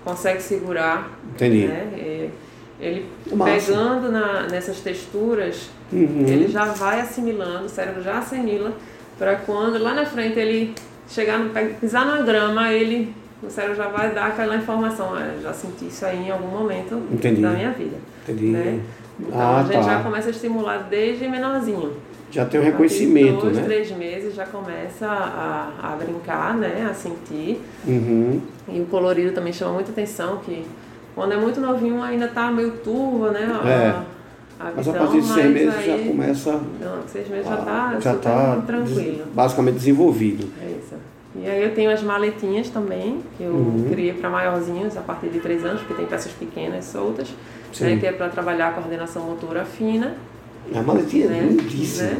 consegue 0.04 0.42
segurar, 0.42 1.10
Entendi. 1.34 1.66
né, 1.66 1.88
e- 1.96 2.30
ele 2.80 3.04
Massa. 3.32 3.52
pegando 3.66 4.10
na, 4.10 4.44
nessas 4.44 4.80
texturas, 4.80 5.68
Uhum. 5.92 6.24
ele 6.26 6.48
já 6.48 6.64
vai 6.66 7.00
assimilando, 7.00 7.66
o 7.66 7.68
cérebro 7.68 8.02
já 8.02 8.18
assimila, 8.18 8.72
para 9.18 9.36
quando 9.36 9.76
lá 9.78 9.92
na 9.92 10.06
frente 10.06 10.38
ele 10.38 10.74
chegar 11.06 11.38
no, 11.38 11.50
pisar 11.78 12.06
na 12.06 12.22
grama, 12.22 12.72
ele 12.72 13.14
o 13.42 13.50
cérebro 13.50 13.76
já 13.76 13.88
vai 13.88 14.14
dar 14.14 14.28
aquela 14.28 14.56
informação, 14.56 15.12
ah, 15.14 15.32
eu 15.36 15.42
já 15.42 15.52
senti 15.52 15.86
isso 15.88 16.06
aí 16.06 16.28
em 16.28 16.30
algum 16.30 16.46
momento 16.48 17.02
Entendi. 17.12 17.42
da 17.42 17.50
minha 17.50 17.70
vida. 17.72 17.96
Entendi. 18.22 18.46
Né? 18.46 18.80
Então 19.18 19.38
Ah, 19.38 19.60
a 19.60 19.62
gente 19.64 19.72
tá. 19.74 19.82
já 19.82 20.02
começa 20.02 20.28
a 20.28 20.30
estimular 20.30 20.78
desde 20.90 21.28
menorzinho. 21.28 21.92
Já 22.30 22.44
tem 22.44 22.60
um 22.60 22.64
reconhecimento, 22.64 23.40
dois, 23.42 23.56
né? 23.56 23.64
três 23.64 23.90
meses 23.90 24.34
já 24.34 24.46
começa 24.46 25.06
a, 25.06 25.72
a 25.82 25.96
brincar, 25.96 26.54
né? 26.56 26.86
A 26.90 26.94
sentir. 26.94 27.60
Uhum. 27.86 28.40
E 28.68 28.80
o 28.80 28.86
colorido 28.86 29.32
também 29.32 29.52
chama 29.52 29.72
muita 29.72 29.90
atenção, 29.90 30.36
que 30.38 30.64
quando 31.14 31.32
é 31.32 31.36
muito 31.36 31.60
novinho 31.60 32.00
ainda 32.02 32.28
tá 32.28 32.50
meio 32.50 32.72
turva, 32.84 33.32
né? 33.32 33.40
A, 33.62 33.68
É. 33.68 33.88
a 33.88 34.04
Mas 34.76 34.88
a 34.88 34.92
visão, 34.92 34.94
partir 34.94 35.20
de 35.22 35.26
seis 35.26 35.52
meses 35.52 35.74
aí- 35.76 35.86
já 36.04 36.08
começa 36.10 36.52
Não, 36.52 37.08
seis 37.08 37.28
meses 37.28 37.46
já 37.46 37.54
a- 37.54 37.56
tá 37.56 37.92
já 38.00 38.12
super 38.12 38.22
tá 38.22 38.62
tranquilo. 38.66 39.24
basicamente 39.34 39.74
desenvolvido. 39.74 40.48
É 40.62 40.66
isso. 40.70 40.94
E 41.34 41.48
aí 41.48 41.62
eu 41.64 41.74
tenho 41.74 41.90
as 41.90 42.02
maletinhas 42.02 42.68
também, 42.70 43.20
que 43.38 43.42
eu 43.44 43.52
Uhum. 43.52 43.86
criei 43.90 44.12
para 44.12 44.28
maiorzinhos 44.30 44.96
a 44.96 45.00
partir 45.00 45.28
de 45.28 45.40
3 45.40 45.64
anos, 45.64 45.80
porque 45.80 45.94
tem 45.94 46.06
peças 46.06 46.32
pequenas 46.32 46.84
soltas, 46.84 47.28
né, 47.80 47.96
que 47.98 48.06
é 48.06 48.12
para 48.12 48.28
trabalhar 48.28 48.68
a 48.68 48.72
coordenação 48.72 49.22
motora 49.24 49.64
fina. 49.64 50.14
A 50.74 50.82
maletinha 50.82 51.26
é 51.26 51.28
né, 51.28 51.40
lindíssima. 51.50 52.08
né? 52.10 52.18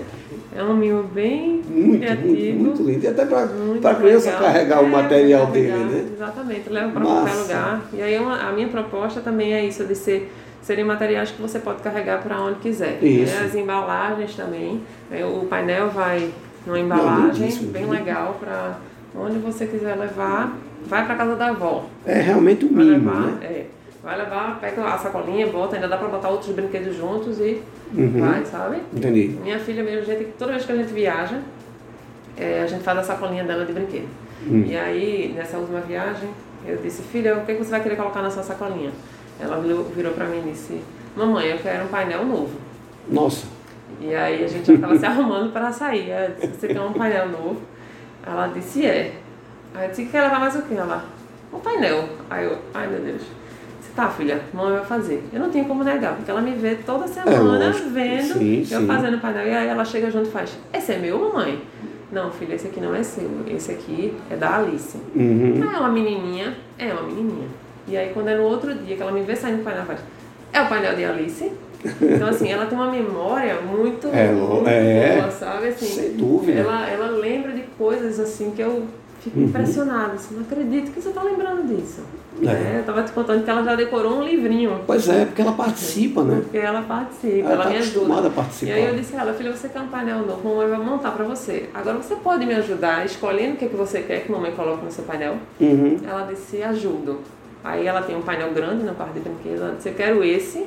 É 0.57 0.63
um 0.65 0.75
mimo 0.77 1.05
bem 1.05 1.63
Muito, 1.69 1.71
muito, 1.71 2.01
criativo. 2.01 2.59
muito 2.59 2.83
lindo. 2.83 3.05
E 3.05 3.09
até 3.09 3.25
para 3.25 3.47
muito 3.47 3.87
a 3.87 3.95
criança 3.95 4.33
carregar 4.33 4.83
o 4.83 4.87
É, 4.87 4.89
material 4.89 5.43
pra 5.47 5.51
dele, 5.53 5.73
né? 5.85 6.07
Exatamente, 6.15 6.69
leva 6.69 6.91
para 6.91 7.01
qualquer 7.05 7.35
lugar. 7.35 7.83
E 7.93 8.03
aí 8.03 8.19
uma- 8.19 8.37
a 8.49 8.53
minha 8.53 8.67
proposta 8.69 9.21
também 9.21 9.55
é 9.55 9.65
isso, 9.65 9.85
de 9.85 9.95
ser 9.95 10.33
serem 10.61 10.85
materiais 10.85 11.31
que 11.31 11.41
você 11.41 11.59
pode 11.59 11.81
carregar 11.83 12.21
para 12.23 12.41
onde 12.41 12.59
quiser. 12.59 12.99
Isso. 13.03 13.35
né? 13.35 13.47
As 13.47 13.55
embalagens 13.55 14.35
também. 14.35 14.81
É, 15.11 15.25
O 15.25 15.47
painel 15.49 15.89
vai 15.91 16.31
numa 16.67 16.79
embalagem 16.81 17.43
lindíssimo, 17.43 17.71
bem 17.71 17.87
né? 17.87 17.99
legal 18.01 18.37
para 18.41 18.77
onde 19.17 19.39
você 19.39 19.67
quiser 19.67 19.95
levar. 19.97 20.57
Vai 20.87 21.07
para 21.07 21.15
casa 21.15 21.37
da 21.37 21.49
avó. 21.49 21.85
É 22.05 22.21
realmente 22.21 22.65
o 22.65 22.75
Vai 22.75 22.85
mínimo, 22.85 23.11
levar, 23.11 23.21
né? 23.27 23.39
é. 23.43 23.65
Vai 24.03 24.17
levar, 24.17 24.59
pega 24.61 24.83
a 24.83 24.99
sacolinha, 24.99 25.47
bota, 25.49 25.75
ainda 25.77 25.87
dá 25.89 25.97
para 25.99 26.09
botar 26.09 26.31
outros 26.31 26.51
brinquedos 26.55 26.97
juntos 26.97 27.39
e 27.39 27.63
Uhum. 27.93 28.21
vai, 28.21 28.45
sabe? 28.45 28.79
Entendi. 28.95 29.37
Minha 29.43 29.59
filha 29.59 29.83
mesmo, 29.83 30.07
gente, 30.07 30.25
toda 30.39 30.53
vez 30.53 30.65
que 30.65 30.73
a 30.73 30.77
gente 30.77 30.93
viaja, 30.93 31.41
é, 32.37 32.63
a 32.63 32.67
gente 32.67 32.83
faz 32.83 32.99
a 32.99 33.03
sacolinha 33.03 33.45
dela 33.45 33.65
de 33.65 33.73
brinquedo. 33.73 34.09
Hum. 34.47 34.65
E 34.67 34.77
aí, 34.77 35.35
nessa 35.37 35.59
última 35.59 35.81
viagem, 35.81 36.31
eu 36.67 36.77
disse, 36.79 37.03
filha, 37.03 37.37
o 37.37 37.45
que, 37.45 37.55
que 37.55 37.65
você 37.65 37.71
vai 37.71 37.83
querer 37.83 37.97
colocar 37.97 38.23
na 38.23 38.31
sua 38.31 38.43
sacolinha? 38.43 38.91
Ela 39.39 39.61
virou, 39.61 40.13
pra 40.13 40.27
mim 40.27 40.39
e 40.47 40.51
disse, 40.53 40.81
mamãe, 41.17 41.47
eu 41.49 41.59
quero 41.59 41.85
um 41.85 41.89
painel 41.89 42.25
novo. 42.25 42.59
Nossa. 43.09 43.47
E 44.01 44.15
aí 44.15 44.45
a 44.45 44.47
gente 44.47 44.67
já 44.67 44.75
estava 44.75 44.99
se 44.99 45.05
arrumando 45.07 45.53
para 45.53 45.73
sair. 45.73 46.11
Eu 46.11 46.35
disse, 46.41 46.61
você 46.61 46.69
quer 46.69 46.81
um 46.81 46.93
painel 46.93 47.29
novo? 47.29 47.61
Ela 48.27 48.47
disse, 48.49 48.87
é. 48.87 49.15
Aí 49.75 49.85
eu 49.87 49.91
disse, 49.91 50.07
quer 50.07 50.23
levar 50.23 50.41
mais 50.41 50.55
o 50.55 50.63
quê? 50.63 50.75
Ela, 50.75 51.05
um 51.53 51.59
painel. 51.59 52.09
Aí 52.31 52.45
eu, 52.45 52.59
ai 52.73 52.87
meu 52.87 53.01
Deus. 53.01 53.23
Tá 53.95 54.09
filha, 54.09 54.41
mamãe 54.55 54.77
vai 54.77 54.85
fazer. 54.85 55.23
Eu 55.33 55.41
não 55.41 55.51
tinha 55.51 55.65
como 55.65 55.83
negar, 55.83 56.15
porque 56.17 56.31
ela 56.31 56.41
me 56.41 56.53
vê 56.53 56.77
toda 56.77 57.07
semana 57.09 57.67
É, 57.67 57.71
vendo 57.73 58.39
Sim, 58.39 58.61
eu 58.71 58.81
sim. 58.81 58.87
fazendo 58.87 59.19
painel. 59.21 59.47
E 59.47 59.51
aí 59.55 59.69
ela 59.69 59.85
chega 59.85 60.11
junto 60.11 60.29
e 60.29 60.33
faz, 60.33 60.57
esse 60.73 60.93
é 60.93 60.99
meu, 60.99 61.19
mamãe? 61.19 61.61
Não, 62.13 62.31
filha, 62.31 62.55
esse 62.55 62.67
aqui 62.69 62.81
não 62.81 62.95
é 62.95 63.03
seu. 63.03 63.29
Esse 63.49 63.73
aqui 63.73 64.15
é 64.31 64.37
da 64.37 64.57
Alice. 64.59 64.97
Uhum. 65.15 65.61
Ah, 65.69 65.77
é 65.77 65.81
uma 65.81 65.89
menininha? 65.91 66.57
É 66.79 66.93
uma 66.93 67.03
menininha. 67.03 67.49
E 67.87 67.97
aí 67.97 68.11
quando 68.15 68.29
é 68.29 68.37
no 68.37 68.45
outro 68.45 68.75
dia 68.75 68.97
que 68.97 69.03
ela 69.03 69.13
me 69.13 69.23
vê 69.23 69.35
saindo 69.37 69.59
do 69.59 69.65
painel, 69.65 69.83
ela 69.85 69.87
faz, 69.97 70.01
é 70.53 70.61
o 70.63 70.69
painel 70.69 70.95
de 70.97 71.05
Alice? 71.05 71.53
Então 72.03 72.29
assim, 72.29 72.51
ela 72.51 72.67
tem 72.67 72.77
uma 72.77 72.91
memória 72.91 73.57
muito, 73.63 74.09
É, 74.13 74.27
muito 74.31 74.69
é. 74.69 75.17
boa, 75.17 75.31
sabe? 75.31 75.69
Assim, 75.69 75.87
Sem 75.87 76.13
dúvida. 76.13 76.61
Ela, 76.61 76.89
ela 76.91 77.07
lembra 77.09 77.53
de 77.53 77.63
coisas 77.79 78.21
assim 78.21 78.51
que 78.51 78.61
eu 78.61 78.85
fico 79.21 79.39
Uhum. 79.39 79.45
impressionada. 79.47 80.15
Assim, 80.15 80.35
não 80.35 80.43
acredito 80.43 80.91
que 80.93 81.01
você 81.01 81.11
tá 81.11 81.23
lembrando 81.23 81.67
disso. 81.69 82.01
É. 82.43 82.45
Né? 82.47 82.77
Eu 82.81 82.85
tava 82.85 83.03
te 83.03 83.13
contando 83.13 83.45
que 83.45 83.51
ela 83.51 83.63
já 83.63 83.75
decorou 83.75 84.19
um 84.19 84.25
livrinho. 84.25 84.81
Pois 84.87 85.09
é, 85.09 85.27
porque 85.27 85.43
ela 85.43 85.53
participa, 85.53 86.23
né? 86.25 86.41
Porque 86.43 86.57
ela 86.59 86.83
participa, 86.83 87.39
Ela 87.49 87.53
ela, 87.53 87.63
tá 87.65 87.71
me 87.71 87.77
acostumada 87.77 88.13
ajuda. 88.13 88.29
a 88.29 88.31
participar. 88.31 88.71
E 88.71 88.73
aí 88.75 88.87
eu 88.87 88.95
disse 88.97 89.17
a 89.17 89.21
ela, 89.21 89.35
filha, 89.35 89.55
você 89.55 89.69
quer 89.69 89.81
um 89.81 89.89
painel 89.89 90.19
novo, 90.27 90.49
mamãe 90.49 90.69
vai 90.69 90.79
montar 90.79 91.11
pra 91.11 91.25
você. 91.25 91.69
Agora 91.75 91.99
você 91.99 92.17
pode 92.17 92.47
me 92.47 92.55
ajudar 92.55 93.05
escolhendo 93.05 93.55
o 93.55 93.57
que, 93.57 93.67
é 93.67 93.69
que 93.69 93.77
você 93.77 94.01
quer 94.01 94.21
que 94.25 94.33
mamãe 94.33 94.53
coloque 94.53 94.85
no 94.85 94.91
seu 94.91 95.05
painel? 95.05 95.37
Uhum. 95.61 95.99
Ela 96.09 96.23
disse, 96.27 96.63
ajudo. 96.63 97.19
Aí 97.63 97.87
ela 97.87 98.01
tem 98.01 98.17
um 98.17 98.23
painel 98.23 98.53
grande 98.55 98.85
na 98.85 98.95
parte 98.95 99.15
de 99.15 99.21
brinquedo, 99.21 99.63
ela 99.63 99.75
disse, 99.77 99.89
eu 99.91 99.95
quero 99.95 100.25
esse. 100.25 100.67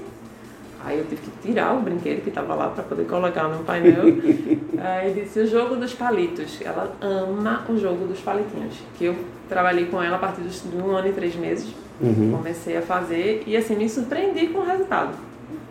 Aí 0.86 1.00
eu 1.00 1.06
tive 1.06 1.22
que 1.22 1.48
tirar 1.48 1.74
o 1.76 1.80
brinquedo 1.80 2.22
que 2.22 2.30
estava 2.30 2.54
lá 2.56 2.68
para 2.68 2.84
poder 2.84 3.06
colocar 3.06 3.48
no 3.48 3.64
painel. 3.64 4.04
Aí 4.84 5.14
disse, 5.14 5.40
o 5.40 5.48
jogo 5.48 5.78
dos 5.78 5.94
palitos. 5.94 6.60
Ela 6.62 6.94
ama 7.02 7.64
o 7.70 7.78
jogo 7.78 8.06
dos 8.06 8.20
palitinhos. 8.20 8.76
Que 8.98 9.06
eu 9.06 9.16
trabalhei 9.48 9.86
com 9.86 10.04
ela 10.04 10.18
a 10.18 10.20
partir 10.20 10.42
de 10.42 10.76
um 10.78 10.92
ano 10.92 11.08
e 11.08 11.14
três 11.14 11.36
meses. 11.36 11.74
Uhum. 12.02 12.34
Comecei 12.36 12.76
a 12.76 12.82
fazer 12.82 13.44
e 13.48 13.56
assim, 13.56 13.76
me 13.78 13.88
surpreendi 13.88 14.48
com 14.48 14.60
o 14.60 14.66
resultado. 14.66 15.14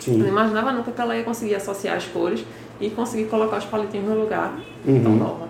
Eu 0.06 0.14
não 0.14 0.24
Sim. 0.24 0.28
imaginava 0.28 0.72
nunca 0.72 0.90
que 0.90 1.00
ela 1.00 1.14
ia 1.16 1.24
conseguir 1.24 1.54
associar 1.56 1.96
as 1.96 2.06
cores 2.06 2.44
e 2.80 2.88
conseguir 2.90 3.26
colocar 3.26 3.58
os 3.58 3.64
palitinhos 3.66 4.08
no 4.08 4.18
lugar 4.18 4.54
tão 4.84 4.94
Uhum. 4.94 5.16
nova. 5.16 5.48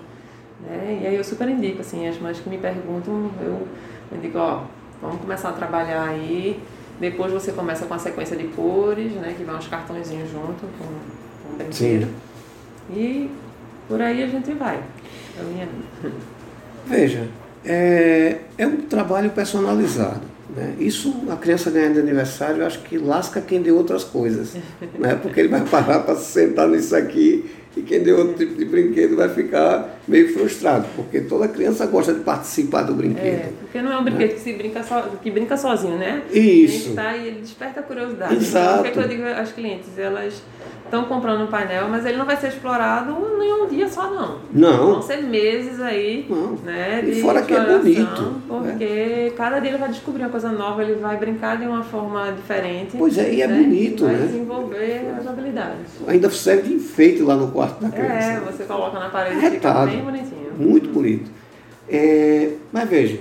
Né? 0.66 1.00
E 1.02 1.06
aí 1.06 1.14
eu 1.14 1.22
super 1.24 1.48
indico, 1.48 1.80
assim, 1.80 2.08
as 2.08 2.18
mães 2.18 2.38
que 2.40 2.48
me 2.48 2.58
perguntam, 2.58 3.30
eu, 3.40 3.66
eu 4.10 4.18
digo, 4.20 4.38
ó, 4.38 4.62
vamos 5.00 5.20
começar 5.20 5.50
a 5.50 5.52
trabalhar 5.52 6.02
aí. 6.08 6.60
Depois 6.98 7.32
você 7.32 7.52
começa 7.52 7.86
com 7.86 7.94
a 7.94 7.98
sequência 7.98 8.36
de 8.36 8.44
cores, 8.48 9.12
né? 9.12 9.34
Que 9.36 9.44
vai 9.44 9.56
uns 9.56 9.66
cartõezinhos 9.66 10.30
junto 10.30 10.66
com, 10.78 10.84
com 11.48 11.54
o 11.54 11.56
brinquedo. 11.56 12.06
Sim. 12.06 12.12
E 12.94 13.30
por 13.88 14.00
aí 14.00 14.22
a 14.22 14.26
gente 14.26 14.52
vai. 14.52 14.82
caminhando. 15.36 15.72
Veja, 16.86 17.28
é, 17.64 18.38
é 18.58 18.66
um 18.66 18.76
trabalho 18.76 19.30
personalizado. 19.30 20.32
Né? 20.54 20.74
Isso, 20.78 21.14
a 21.30 21.36
criança 21.36 21.70
ganhando 21.70 21.94
de 21.94 22.00
aniversário, 22.00 22.58
eu 22.58 22.66
acho 22.66 22.80
que 22.80 22.98
lasca 22.98 23.40
quem 23.40 23.62
deu 23.62 23.76
outras 23.76 24.04
coisas. 24.04 24.54
né? 24.98 25.14
Porque 25.20 25.40
ele 25.40 25.48
vai 25.48 25.62
parar 25.62 26.00
para 26.00 26.14
se 26.16 26.32
sentar 26.32 26.68
nisso 26.68 26.94
aqui 26.94 27.50
e 27.74 27.80
quem 27.80 28.02
deu 28.02 28.18
outro 28.18 28.34
tipo 28.34 28.54
de 28.54 28.66
brinquedo 28.66 29.16
vai 29.16 29.30
ficar 29.30 29.98
meio 30.06 30.30
frustrado, 30.34 30.86
porque 30.94 31.22
toda 31.22 31.48
criança 31.48 31.86
gosta 31.86 32.12
de 32.12 32.20
participar 32.20 32.82
do 32.82 32.92
É, 32.92 32.96
brinquedo. 32.96 33.58
porque 33.60 33.80
não 33.80 33.92
é 33.92 33.98
um 33.98 34.04
brinquedo 34.04 34.34
que, 34.34 34.40
se 34.40 34.52
brinca 34.52 34.82
so, 34.82 34.94
que 35.22 35.30
brinca 35.30 35.56
sozinho, 35.56 35.96
né? 35.96 36.22
Isso. 36.30 36.94
Tá 36.94 37.16
e 37.16 37.28
ele 37.28 37.40
desperta 37.40 37.80
a 37.80 37.82
curiosidade. 37.82 38.34
Exato. 38.34 38.66
Então, 38.68 38.80
o 38.80 38.82
que, 38.82 38.88
é 38.88 38.92
que 38.92 38.98
eu 38.98 39.08
digo 39.08 39.26
às 39.26 39.52
clientes? 39.52 39.98
Elas 39.98 40.42
estão 40.92 41.04
comprando 41.04 41.44
um 41.44 41.46
painel, 41.46 41.88
mas 41.88 42.04
ele 42.04 42.18
não 42.18 42.26
vai 42.26 42.36
ser 42.36 42.48
explorado 42.48 43.12
em 43.42 43.50
um 43.50 43.66
dia 43.66 43.88
só, 43.88 44.10
não. 44.10 44.36
Não. 44.52 44.92
Vão 44.92 45.02
ser 45.02 45.22
meses 45.22 45.80
aí, 45.80 46.26
Não. 46.28 46.52
né? 46.62 47.02
E 47.06 47.22
fora 47.22 47.40
que 47.40 47.54
é 47.54 47.78
bonito, 47.78 48.22
né? 48.22 48.40
Porque 48.46 49.32
cada 49.34 49.58
dia 49.58 49.70
ele 49.70 49.78
vai 49.78 49.88
descobrir 49.88 50.22
uma 50.22 50.28
coisa 50.28 50.52
nova, 50.52 50.82
ele 50.82 50.96
vai 50.96 51.16
brincar 51.16 51.56
de 51.56 51.66
uma 51.66 51.82
forma 51.82 52.30
diferente. 52.32 52.96
Pois 52.98 53.16
é, 53.16 53.32
e 53.32 53.40
é 53.40 53.46
né? 53.46 53.62
bonito, 53.62 54.04
vai 54.04 54.16
né? 54.16 54.26
desenvolver 54.26 55.14
as 55.18 55.26
habilidades. 55.26 55.92
Ainda 56.06 56.28
serve 56.28 56.68
de 56.68 56.74
enfeite 56.74 57.22
lá 57.22 57.36
no 57.36 57.50
quarto 57.50 57.82
da 57.82 57.88
criança. 57.88 58.14
É, 58.14 58.40
você 58.40 58.64
coloca 58.64 58.98
na 58.98 59.08
parede 59.08 59.38
e 59.38 59.40
fica 59.40 59.50
Retado. 59.50 59.90
bem 59.90 60.02
bonitinho. 60.02 60.52
Muito 60.58 60.90
bonito. 60.90 61.30
É, 61.88 62.50
mas 62.70 62.86
veja, 62.88 63.18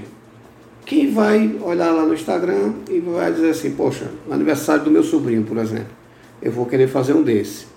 quem 0.85 1.13
vai 1.13 1.55
olhar 1.61 1.91
lá 1.91 2.03
no 2.03 2.13
Instagram 2.13 2.73
e 2.89 2.99
vai 2.99 3.31
dizer 3.31 3.51
assim, 3.51 3.71
poxa, 3.71 4.07
aniversário 4.29 4.83
do 4.83 4.91
meu 4.91 5.03
sobrinho, 5.03 5.43
por 5.43 5.57
exemplo, 5.57 6.00
eu 6.41 6.51
vou 6.51 6.65
querer 6.65 6.87
fazer 6.87 7.13
um 7.13 7.21
desse. 7.21 7.67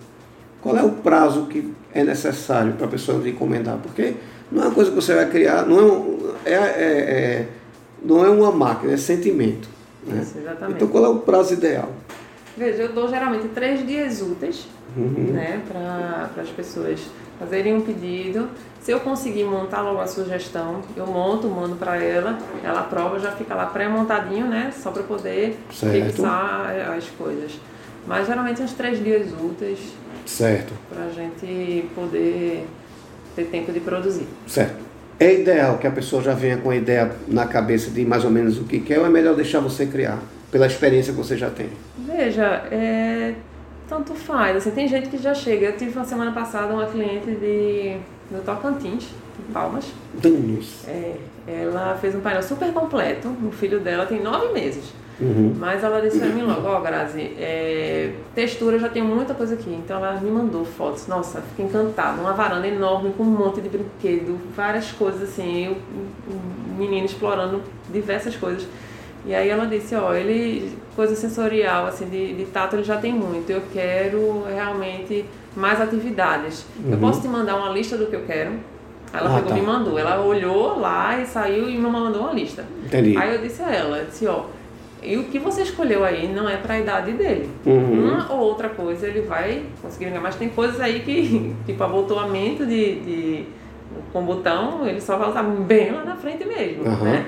Qual 0.63 0.77
é 0.77 0.83
o 0.83 0.91
prazo 0.91 1.47
que 1.47 1.73
é 1.93 2.03
necessário 2.03 2.73
para 2.73 2.87
a 2.87 2.89
pessoa 2.89 3.27
encomendar? 3.29 3.79
Porque 3.83 4.15
não 4.51 4.63
é 4.63 4.67
uma 4.67 4.75
coisa 4.75 4.91
que 4.91 4.97
você 4.97 5.15
vai 5.15 5.29
criar, 5.29 5.67
não 5.67 5.79
é, 5.79 5.83
um- 5.83 6.19
é, 6.47 6.53
é- 6.55 6.59
é- 6.59 7.49
não 8.03 8.25
é 8.25 8.29
uma 8.31 8.51
máquina, 8.51 8.93
é 8.93 8.97
sentimento. 8.97 9.69
Né? 10.07 10.21
Isso. 10.23 10.35
Então 10.71 10.89
qual 10.89 11.05
é 11.05 11.09
o 11.09 11.19
prazo 11.19 11.55
ideal? 11.55 11.91
Veja, 12.57 12.83
eu 12.85 12.93
dou 12.93 13.09
geralmente 13.09 13.49
três 13.49 13.85
dias 13.87 14.23
úteis 14.23 14.67
Uhum. 14.97 15.33
né, 15.33 15.61
para 15.67 16.31
as 16.41 16.49
pessoas 16.51 17.01
fazerem 17.39 17.75
um 17.75 17.81
pedido. 17.81 18.49
Se 18.81 18.93
eu 18.93 19.01
conseguir 19.01 19.45
montar 19.45 19.81
logo 19.83 20.01
a 20.01 20.07
sugestão, 20.07 20.81
eu 20.97 21.07
monto, 21.07 21.49
mando 21.49 21.75
para 21.75 21.97
ela, 21.97 22.39
ela 22.63 22.81
aprova, 22.81 23.19
já 23.19 23.33
fica 23.33 23.55
lá 23.55 23.67
pré-montadinho, 23.67 24.47
né? 24.47 24.71
Só 24.77 24.91
para 24.91 25.03
poder 25.03 25.59
Certo. 25.73 26.07
fixar 26.13 26.71
eh, 26.71 26.95
as 26.97 27.07
coisas. 27.19 27.53
Mas 28.07 28.27
geralmente 28.27 28.63
uns 28.63 28.73
três 28.73 29.03
dias 29.03 29.33
úteis 29.33 29.79
Certo, 30.27 30.73
para 30.89 31.05
a 31.05 31.11
gente 31.11 31.87
poder 31.95 32.67
ter 33.37 33.45
tempo 33.45 33.73
de 33.73 33.81
produzir. 33.81 34.27
certo. 34.47 34.83
É 35.21 35.33
ideal 35.33 35.79
que 35.79 35.87
a 35.87 35.91
pessoa 35.93 36.21
já 36.23 36.35
venha 36.35 36.57
com 36.57 36.71
a 36.71 36.77
ideia 36.77 37.13
na 37.29 37.47
cabeça 37.47 37.89
de 37.91 38.05
mais 38.05 38.25
ou 38.25 38.31
menos 38.31 38.59
o 38.59 38.65
que 38.65 38.81
quer 38.81 38.99
ou 38.99 39.07
é 39.07 39.09
melhor 39.09 39.37
deixar 39.37 39.61
você 39.61 39.87
criar, 39.87 40.19
pela 40.51 40.67
experiência 40.67 41.13
que 41.13 41.19
você 41.19 41.37
já 41.37 41.49
tem? 41.51 41.69
Veja, 41.99 42.67
é, 42.71 43.35
tanto 43.89 44.13
faz. 44.15 44.57
Assim, 44.57 44.71
tem 44.73 44.89
gente 44.89 45.09
que 45.09 45.19
já 45.19 45.33
chega. 45.33 45.67
Eu 45.67 45.77
tive 45.77 45.97
uma 45.97 46.05
semana 46.05 46.33
passada 46.33 46.73
uma 46.75 46.87
cliente 46.87 47.27
de, 47.31 47.97
do 48.31 48.43
Tocantins, 48.45 49.05
em 49.39 49.53
Palmas. 49.53 49.85
Danos. 50.15 50.85
É, 50.89 51.15
ela 51.47 51.97
fez 52.01 52.15
um 52.15 52.21
painel 52.21 52.43
super 52.43 52.73
completo. 52.73 53.29
O 53.29 53.53
filho 53.53 53.79
dela 53.81 54.07
tem 54.07 54.21
nove 54.21 54.53
meses. 54.53 54.85
Uhum. 55.21 55.55
Mas 55.59 55.83
ela 55.85 56.01
disse 56.01 56.19
pra 56.19 56.29
mim 56.29 56.43
logo, 56.43 56.67
ó, 56.67 56.81
Grazi, 56.81 57.21
é, 57.39 58.11
textura 58.35 58.77
eu 58.77 58.81
já 58.81 58.89
tenho 58.89 59.05
muita 59.07 59.33
coisa 59.33 59.55
aqui. 59.55 59.71
Então 59.71 59.97
ela 60.05 60.21
me 60.21 60.31
mandou 60.31 60.65
fotos. 60.65 61.07
Nossa, 61.07 61.41
fiquei 61.41 61.67
encantada. 61.67 62.21
Uma 62.21 62.33
varanda 62.33 62.67
enorme 62.67 63.13
com 63.17 63.23
um 63.23 63.27
monte 63.27 63.61
de 63.61 63.69
brinquedo, 63.69 64.39
várias 64.57 64.91
coisas 64.93 65.23
assim. 65.23 65.67
Eu, 65.67 65.77
um 66.29 66.77
menino 66.77 67.07
explorando 67.07 67.63
diversas 67.93 68.35
coisas. 68.37 68.67
E 69.27 69.35
aí 69.35 69.49
ela 69.49 69.67
disse, 69.67 69.95
ó, 69.95 70.13
ele, 70.13 70.77
coisa 70.95 71.15
sensorial, 71.15 71.87
assim, 71.87 72.07
de, 72.09 72.35
de 72.35 72.45
tato 72.47 72.77
ele 72.77 72.85
já 72.85 72.97
tem 72.99 73.13
muito. 73.13 73.49
Eu 73.51 73.63
quero 73.73 74.45
realmente 74.53 75.25
mais 75.57 75.81
atividades. 75.81 76.67
Eu 76.85 76.95
Uhum. 76.95 77.01
posso 77.01 77.23
te 77.23 77.29
mandar 77.29 77.57
uma 77.57 77.71
lista 77.71 77.97
do 77.97 78.07
que 78.07 78.17
eu 78.17 78.25
quero? 78.27 78.53
Ela 79.13 79.31
Ah, 79.31 79.35
pegou 79.37 79.49
tá. 79.51 79.55
me 79.55 79.63
mandou. 79.63 79.97
Ela 79.99 80.21
olhou 80.21 80.79
lá 80.81 81.19
e 81.21 81.25
saiu 81.25 81.71
e 81.71 81.79
me 81.79 81.89
mandou 81.89 82.23
uma 82.23 82.33
lista. 82.33 82.65
Entendi. 82.85 83.17
Aí 83.17 83.33
eu 83.35 83.41
disse 83.41 83.63
a 83.63 83.71
ela, 83.73 83.99
eu 83.99 84.07
disse, 84.07 84.27
ó, 84.27 84.43
e 85.05 85.17
o 85.17 85.25
que 85.25 85.39
você 85.39 85.63
escolheu 85.63 86.05
aí 86.05 86.33
não 86.33 86.49
é 86.49 86.57
para 86.57 86.75
a 86.75 86.81
idade 86.81 87.13
dele. 87.13 87.49
Uhum. 87.67 88.09
Uma 88.09 88.33
ou 88.33 88.41
outra 88.41 88.69
coisa 88.69 89.07
ele 89.07 89.21
vai 89.23 89.63
conseguir 89.83 90.07
ganhar, 90.07 90.21
mas 90.21 90.37
tem 90.37 90.49
coisas 90.49 90.81
aí 90.81 91.01
que, 91.01 91.55
tipo 91.67 91.83
abotoamento 91.85 92.65
de, 92.65 93.01
de 93.01 93.45
com 94.13 94.23
botão, 94.25 94.87
ele 94.87 95.01
só 95.01 95.17
vai 95.17 95.29
usar 95.31 95.43
bem 95.43 95.93
lá 95.93 96.05
na 96.05 96.17
frente 96.17 96.45
mesmo, 96.45 96.87
Aham. 96.87 97.05
né? 97.05 97.27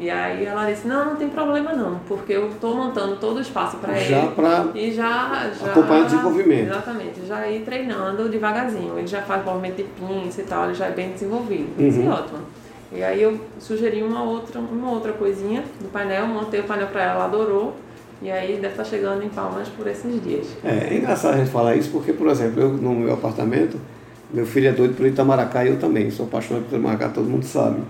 E 0.00 0.08
aí 0.08 0.44
ela 0.44 0.64
disse, 0.64 0.86
não, 0.86 1.06
não 1.06 1.16
tem 1.16 1.28
problema 1.28 1.72
não, 1.72 1.98
porque 2.06 2.32
eu 2.32 2.48
tô 2.60 2.72
montando 2.72 3.16
todo 3.16 3.38
o 3.38 3.40
espaço 3.40 3.78
para 3.78 3.94
Já 3.94 4.18
ele. 4.18 4.28
para 4.28 4.66
E 4.72 4.92
já, 4.92 5.50
já. 5.60 5.72
Acompanhar 5.72 6.02
o 6.02 6.04
desenvolvimento. 6.04 6.68
Exatamente, 6.68 7.26
já 7.26 7.48
ir 7.48 7.62
treinando 7.64 8.28
devagarzinho. 8.28 8.96
Ele 8.96 9.08
já 9.08 9.22
faz 9.22 9.44
movimento 9.44 9.76
de 9.78 9.82
pinça 9.82 10.40
e 10.40 10.44
tal, 10.44 10.66
ele 10.66 10.74
já 10.74 10.86
é 10.86 10.92
bem 10.92 11.10
desenvolvido. 11.10 11.68
Uhum. 11.76 11.88
Isso 11.88 12.00
é 12.00 12.08
ótimo. 12.08 12.38
E 12.92 13.02
aí 13.02 13.22
eu 13.22 13.38
sugeri 13.58 14.02
uma 14.02 14.22
outra, 14.22 14.58
uma 14.58 14.90
outra 14.90 15.12
coisinha 15.12 15.62
do 15.80 15.88
painel, 15.90 16.26
montei 16.26 16.60
o 16.60 16.64
painel 16.64 16.88
para 16.88 17.02
ela, 17.02 17.14
ela 17.14 17.24
adorou. 17.26 17.74
E 18.20 18.30
aí 18.30 18.54
deve 18.54 18.68
estar 18.68 18.84
chegando 18.84 19.22
em 19.22 19.28
Palmas 19.28 19.68
por 19.68 19.86
esses 19.86 20.22
dias. 20.24 20.46
É, 20.64 20.92
é 20.92 20.96
engraçado 20.96 21.34
a 21.34 21.36
gente 21.38 21.50
falar 21.50 21.76
isso 21.76 21.90
porque, 21.90 22.12
por 22.12 22.28
exemplo, 22.28 22.60
eu 22.60 22.70
no 22.70 22.92
meu 22.92 23.14
apartamento, 23.14 23.78
meu 24.32 24.44
filho 24.44 24.68
é 24.68 24.72
doido 24.72 24.96
por 24.96 25.06
Itamaracá 25.06 25.64
e 25.64 25.68
eu 25.68 25.78
também, 25.78 26.10
sou 26.10 26.26
apaixonado 26.26 26.64
por 26.64 26.76
Itamaracá, 26.76 27.10
todo 27.10 27.28
mundo 27.28 27.44
sabe. 27.44 27.80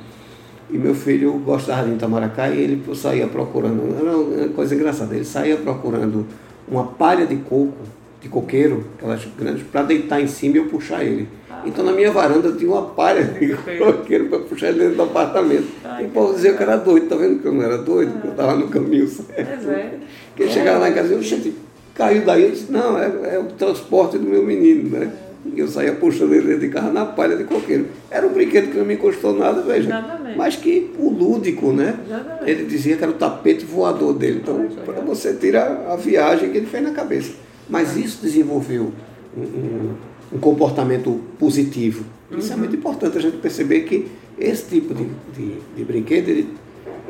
E 0.71 0.77
meu 0.77 0.95
filho 0.95 1.33
gostava 1.39 1.89
de 1.89 1.95
Itamaracá 1.95 2.51
e 2.51 2.61
ele 2.61 2.95
saía 2.95 3.27
procurando, 3.27 3.97
era 3.99 4.17
uma 4.17 4.49
coisa 4.49 4.75
engraçada, 4.75 5.15
ele 5.15 5.25
saía 5.25 5.57
procurando 5.57 6.27
uma 6.69 6.85
palha 6.85 7.27
de 7.27 7.37
coco, 7.37 7.73
de 8.21 8.29
coqueiro, 8.29 8.85
aquelas 8.97 9.25
grandes, 9.39 9.63
para 9.63 9.83
deitar 9.83 10.21
em 10.21 10.27
cima 10.27 10.57
e 10.57 10.59
eu 10.59 10.67
puxar 10.67 11.05
ele. 11.05 11.29
Então 11.65 11.85
na 11.85 11.93
minha 11.93 12.11
varanda 12.11 12.53
tinha 12.53 12.71
uma 12.71 12.83
palha 12.83 13.25
de 13.25 13.55
coqueiro 13.79 14.27
para 14.27 14.39
puxar 14.41 14.69
ele 14.69 14.81
dentro 14.81 14.97
do 14.97 15.03
apartamento. 15.03 15.67
Ai, 15.85 16.05
e 16.05 16.07
o 16.07 16.11
povo 16.11 16.35
dizia 16.35 16.55
que 16.55 16.63
era 16.63 16.77
doido, 16.77 17.09
tá 17.09 17.17
vendo 17.17 17.41
que 17.41 17.47
eu 17.47 17.53
não 17.53 17.63
era 17.63 17.79
doido, 17.79 18.21
que 18.21 18.27
eu 18.27 18.31
estava 18.31 18.55
no 18.55 18.69
caminho 18.69 19.09
certo. 19.09 19.33
Pois 19.35 19.69
é. 19.69 19.95
Porque 20.29 20.43
ele 20.45 20.53
chegava 20.53 20.79
lá 20.79 20.91
em 20.91 20.95
casa 20.95 21.15
e 21.15 21.23
gente, 21.23 21.55
caiu 21.95 22.25
daí, 22.25 22.45
eu 22.45 22.51
disse, 22.51 22.71
não, 22.71 22.99
é, 22.99 23.35
é 23.35 23.39
o 23.39 23.47
transporte 23.47 24.19
do 24.19 24.27
meu 24.27 24.45
menino, 24.45 24.99
né? 24.99 25.13
E 25.45 25.61
eu 25.61 25.69
saía 25.69 25.93
puxando 25.93 26.35
ele 26.35 26.47
dentro 26.47 26.61
de 26.61 26.69
casa 26.69 26.91
na 26.93 27.07
palha 27.07 27.37
de 27.37 27.45
coqueiro. 27.45 27.87
Era 28.11 28.27
um 28.27 28.33
brinquedo 28.33 28.71
que 28.71 28.77
não 28.77 28.85
me 28.85 28.97
custou 28.97 29.35
nada, 29.35 29.63
veja. 29.63 29.89
Exatamente. 29.89 30.37
Mas 30.37 30.57
que 30.57 30.93
o 30.99 31.09
lúdico, 31.09 31.73
né? 31.73 31.99
Exatamente. 32.07 32.51
Ele 32.51 32.65
dizia 32.65 32.97
que 32.97 33.03
era 33.03 33.13
o 33.13 33.15
tapete 33.15 33.65
voador 33.65 34.13
dele. 34.13 34.41
Então, 34.43 34.69
para 34.85 35.01
você 35.01 35.33
tirar 35.35 35.87
a 35.89 35.97
viagem 35.97 36.51
que 36.51 36.59
ele 36.59 36.67
fez 36.67 36.83
na 36.83 36.91
cabeça. 36.91 37.33
Mas 37.69 37.97
isso 37.97 38.23
desenvolveu 38.23 38.93
um, 39.37 39.41
um- 39.41 39.95
um 40.35 40.39
comportamento 40.39 41.21
positivo. 41.39 42.05
Isso 42.31 42.51
é 42.51 42.55
Uhum. 42.55 42.61
muito 42.61 42.77
importante 42.77 43.17
a 43.17 43.21
gente 43.21 43.39
perceber 43.39 43.81
que 43.81 44.09
esse 44.39 44.69
tipo 44.69 44.95
de, 44.95 45.07
de, 45.35 45.55
de 45.77 45.85
brinquedo, 45.85 46.29
ele, 46.29 46.55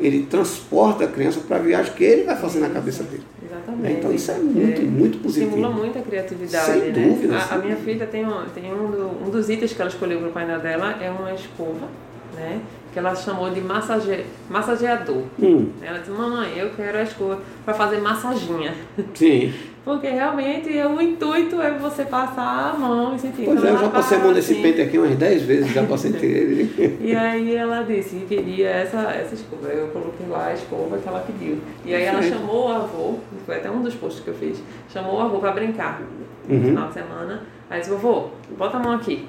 ele 0.00 0.22
transporta 0.30 1.04
a 1.04 1.08
criança 1.08 1.40
para 1.40 1.56
a 1.56 1.60
viagem 1.60 1.92
que 1.94 2.04
ele 2.04 2.22
vai 2.24 2.36
fazer 2.36 2.60
na 2.60 2.68
cabeça 2.70 3.02
dele. 3.02 3.22
Exatamente. 3.44 3.94
Então 3.98 4.12
isso 4.12 4.30
é 4.30 4.38
muito, 4.38 4.82
muito 4.82 5.18
positivo. 5.18 5.50
Estimula 5.50 5.74
muito 5.74 5.98
a 5.98 6.02
criatividade, 6.02 6.66
Sem 6.72 6.92
né? 6.92 7.08
dúvida, 7.08 7.36
A, 7.36 7.54
a 7.54 7.58
minha 7.58 7.76
filha 7.76 8.06
tem, 8.06 8.24
um, 8.24 8.44
tem 8.54 8.72
um, 8.72 8.90
do- 8.90 9.26
um 9.26 9.30
dos 9.30 9.48
itens 9.50 9.72
que 9.72 9.80
ela 9.80 9.90
escolheu 9.90 10.18
para 10.20 10.28
o 10.28 10.32
painel 10.32 10.60
dela 10.60 10.92
é 11.02 11.10
uma 11.10 11.32
escova, 11.34 11.88
né? 12.36 12.60
Que 12.92 12.98
ela 13.00 13.14
chamou 13.14 13.50
de 13.50 13.60
massage, 13.60 14.24
massageador. 14.48 15.22
Hum, 15.42 15.68
Ela 15.82 15.98
disse, 15.98 16.10
mamãe, 16.10 16.56
eu 16.56 16.70
quero 16.70 16.98
a 16.98 17.02
escova 17.02 17.40
para 17.64 17.74
fazer 17.74 17.98
massaginha. 18.00 18.74
sim. 19.14 19.52
Porque 19.88 20.06
realmente 20.06 20.68
o 20.82 21.00
intuito 21.00 21.62
é 21.62 21.70
você 21.78 22.04
passar 22.04 22.74
a 22.74 22.78
mão 22.78 23.16
e 23.16 23.18
sentir. 23.18 23.46
Pois 23.46 23.56
Então 23.58 23.70
é, 23.70 23.72
eu 23.72 23.78
já 23.78 23.88
passei 23.88 24.18
a 24.18 24.20
mão 24.20 24.32
nesse 24.34 24.52
assim. 24.52 24.60
pente 24.60 24.82
aqui 24.82 24.98
umas 24.98 25.16
10 25.16 25.42
vezes, 25.44 25.72
já 25.72 25.82
passei 25.82 26.10
ele. 26.20 26.98
E 27.00 27.16
aí 27.16 27.56
ela 27.56 27.82
disse 27.84 28.16
que 28.16 28.36
queria 28.36 28.68
essa, 28.68 28.98
essa 29.12 29.34
escova. 29.34 29.66
Eu 29.68 29.88
coloquei 29.88 30.26
lá 30.28 30.48
a 30.48 30.52
escova 30.52 30.98
que 30.98 31.08
ela 31.08 31.20
pediu. 31.20 31.56
E 31.86 31.94
aí 31.94 32.02
ela 32.02 32.20
chamou 32.20 32.68
o 32.68 32.72
avô, 32.72 33.14
foi 33.46 33.56
até 33.56 33.70
um 33.70 33.80
dos 33.80 33.94
posts 33.94 34.22
que 34.22 34.28
eu 34.28 34.34
fiz, 34.34 34.62
chamou 34.92 35.16
o 35.16 35.20
avô 35.22 35.38
para 35.38 35.52
brincar 35.52 36.02
no 36.46 36.54
Uhum. 36.54 36.62
final 36.64 36.88
de 36.88 36.92
semana. 36.94 37.42
Aí 37.70 37.80
disse, 37.80 37.90
vovô, 37.90 38.28
bota 38.58 38.76
a 38.76 38.80
mão 38.80 38.92
aqui. 38.92 39.26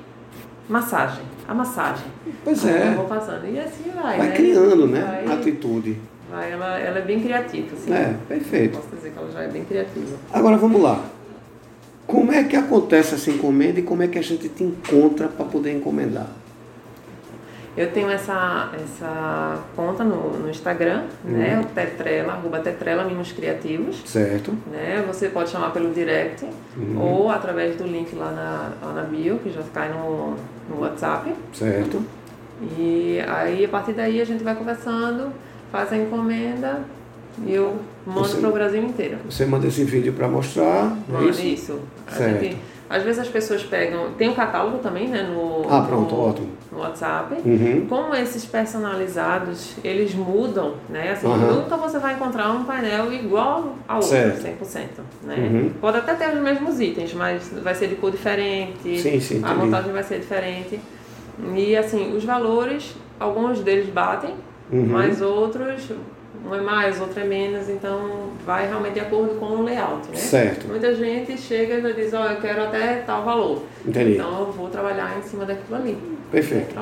Massagem, 0.68 1.24
a 1.48 1.54
massagem. 1.54 2.06
Pois 2.44 2.66
Aí 2.66 2.74
é, 2.74 2.88
Eu 2.90 2.94
vou 2.96 3.06
passando. 3.06 3.46
E 3.50 3.58
assim 3.60 3.92
vai, 3.96 4.18
vai 4.18 4.28
né? 4.28 4.36
criando, 4.36 4.88
né? 4.88 5.24
Vai, 5.26 5.36
Atitude. 5.38 5.98
Ela, 6.38 6.78
ela 6.80 7.00
é 7.00 7.02
bem 7.02 7.20
criativa, 7.22 7.68
assim. 7.76 7.94
É, 7.94 8.16
perfeito. 8.28 8.78
Posso 8.78 8.96
dizer 8.96 9.12
que 9.12 9.18
ela 9.18 9.32
já 9.32 9.42
é 9.44 9.48
bem 9.48 9.64
criativa. 9.66 10.18
Agora 10.32 10.58
vamos 10.58 10.82
lá. 10.82 11.04
Como 12.06 12.32
é 12.32 12.44
que 12.44 12.56
acontece 12.56 13.16
essa 13.16 13.30
encomenda 13.30 13.80
e 13.80 13.84
como 13.84 14.02
é 14.04 14.08
que 14.08 14.18
a 14.18 14.22
gente 14.24 14.50
te 14.50 14.64
encontra 14.64 15.28
para 15.28 15.46
poder 15.46 15.72
encomendar? 15.76 16.28
Eu 17.78 17.92
tenho 17.92 18.10
essa, 18.10 18.72
essa 18.74 19.60
conta 19.76 20.04
no, 20.04 20.38
no 20.40 20.50
Instagram, 20.50 21.04
Uhum. 21.24 21.32
né? 21.38 21.62
O 21.62 21.66
Tetrela, 21.74 22.34
arroba 22.34 22.60
Tetrela 22.60 23.04
Mimos 23.06 23.32
Criativos. 23.32 24.02
Certo? 24.06 24.52
Né? 24.72 25.04
Você 25.08 25.30
pode 25.30 25.50
chamar 25.50 25.70
pelo 25.72 25.94
direct 25.94 26.46
Uhum. 26.76 27.00
ou 27.00 27.30
através 27.30 27.76
do 27.78 27.86
link 27.86 28.14
lá 28.16 28.32
na, 28.32 28.88
lá 28.88 28.94
na 28.94 29.04
bio, 29.04 29.38
que 29.40 29.52
já 29.52 29.62
cai 29.74 29.90
no, 29.94 30.36
no 30.70 30.82
WhatsApp. 30.82 31.34
Certo? 31.54 32.02
E 32.78 33.20
aí, 33.28 33.64
a 33.64 33.70
partir 33.70 33.94
daí, 33.94 34.20
a 34.20 34.26
gente 34.26 34.44
vai 34.44 34.56
conversando, 34.56 35.32
faz 35.72 35.92
a 35.94 35.98
encomenda 35.98 36.82
e 37.46 37.54
eu 37.54 37.78
mando 38.06 38.36
para 38.38 38.50
o 38.50 38.52
Brasil 38.52 38.84
inteiro. 38.84 39.18
Você 39.30 39.46
manda 39.46 39.68
esse 39.68 39.84
vídeo 39.84 40.14
para 40.14 40.28
mostrar, 40.28 40.96
não 41.08 41.22
é 41.22 41.26
isso? 41.26 41.42
isso. 41.46 41.80
A 42.08 42.12
Certo. 42.12 42.44
gente 42.44 42.58
Às 42.90 43.04
vezes 43.04 43.22
as 43.22 43.28
pessoas 43.28 43.62
pegam. 43.62 44.14
Tem 44.18 44.28
um 44.30 44.34
catálogo 44.34 44.80
também, 44.80 45.08
né? 45.08 45.22
No, 45.22 45.62
ah, 45.72 45.84
pronto, 45.88 46.16
no, 46.16 46.22
ótimo. 46.22 46.48
No 46.72 46.80
WhatsApp. 46.80 47.36
Uhum. 47.46 47.86
Como 47.88 48.16
esses 48.16 48.46
personalizados, 48.46 49.76
eles 49.84 50.16
mudam, 50.16 50.74
né? 50.90 51.12
Assim, 51.12 51.28
Uhum. 51.28 51.38
Nunca 51.62 51.78
você 51.78 52.00
vai 52.00 52.16
encontrar 52.16 52.50
um 52.52 52.64
painel 52.64 53.14
igual 53.14 53.76
ao 53.88 53.98
outro, 53.98 54.10
Certo. 54.10 54.42
100%. 54.42 55.04
Né? 55.24 55.36
Uhum. 55.38 55.72
Pode 55.80 55.98
até 55.98 56.16
ter 56.16 56.34
os 56.36 56.42
mesmos 56.42 56.80
itens, 56.80 57.14
mas 57.14 57.52
vai 57.64 57.76
ser 57.76 57.90
de 57.90 57.96
cor 57.96 58.10
diferente. 58.10 59.00
Sim, 59.00 59.20
sim, 59.20 59.36
a 59.36 59.38
entendi. 59.52 59.56
montagem 59.66 59.92
vai 59.94 60.04
ser 60.04 60.18
diferente. 60.20 60.80
E 61.56 61.78
assim, 61.78 62.16
os 62.18 62.24
valores, 62.26 62.96
alguns 63.20 63.60
deles 63.60 63.88
batem, 63.90 64.34
Uhum. 64.72 64.86
mas 64.88 65.22
outros, 65.22 65.92
um 66.46 66.54
é 66.54 66.62
mais, 66.62 67.00
outro 67.02 67.20
é 67.20 67.24
menos, 67.24 67.68
então 67.70 68.30
vai 68.46 68.68
realmente 68.68 68.94
de 68.94 69.00
acordo 69.00 69.36
com 69.40 69.46
o 69.46 69.64
layout, 69.64 70.08
né? 70.10 70.16
Certo. 70.16 70.68
Muita 70.68 70.94
gente 70.96 71.38
chega 71.38 71.76
e 71.90 71.94
diz, 71.94 72.14
ó, 72.14 72.26
eu 72.28 72.40
quero 72.40 72.64
até 72.64 72.98
tal 73.06 73.24
valor. 73.26 73.64
Entendi. 73.86 74.14
Então 74.14 74.40
eu 74.42 74.52
vou 74.52 74.70
trabalhar 74.70 75.18
em 75.18 75.22
cima 75.28 75.46
daquilo 75.46 75.76
ali. 75.76 75.98
Perfeito. 76.32 76.76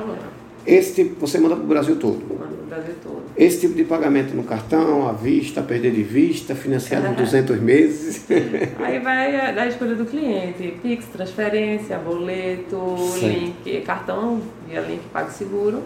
Esse 0.66 0.94
tipo, 0.96 1.26
você 1.26 1.38
manda 1.38 1.56
para 1.56 1.64
o 1.64 1.66
Brasil 1.68 1.96
todo. 1.96 2.18
Mando 2.38 2.56
no 2.56 2.66
Brasil 2.68 2.94
todo. 3.02 3.22
Esse 3.34 3.60
tipo 3.60 3.74
de 3.74 3.84
pagamento 3.84 4.34
no 4.34 4.42
cartão, 4.42 5.08
à 5.08 5.12
vista, 5.12 5.62
perder 5.62 5.92
de 5.92 6.02
vista, 6.02 6.54
financiado 6.54 7.06
em 7.06 7.14
200 7.14 7.58
meses. 7.58 8.26
Aí 8.78 8.98
vai 8.98 9.34
a- 9.40 9.52
da 9.52 9.66
escolha 9.66 9.94
do 9.94 10.04
cliente, 10.04 10.76
Pix, 10.82 11.06
transferência, 11.06 11.96
boleto, 11.98 12.76
link, 13.22 13.80
cartão 13.86 14.42
via 14.68 14.80
link 14.80 15.00
PagSeguro. 15.10 15.82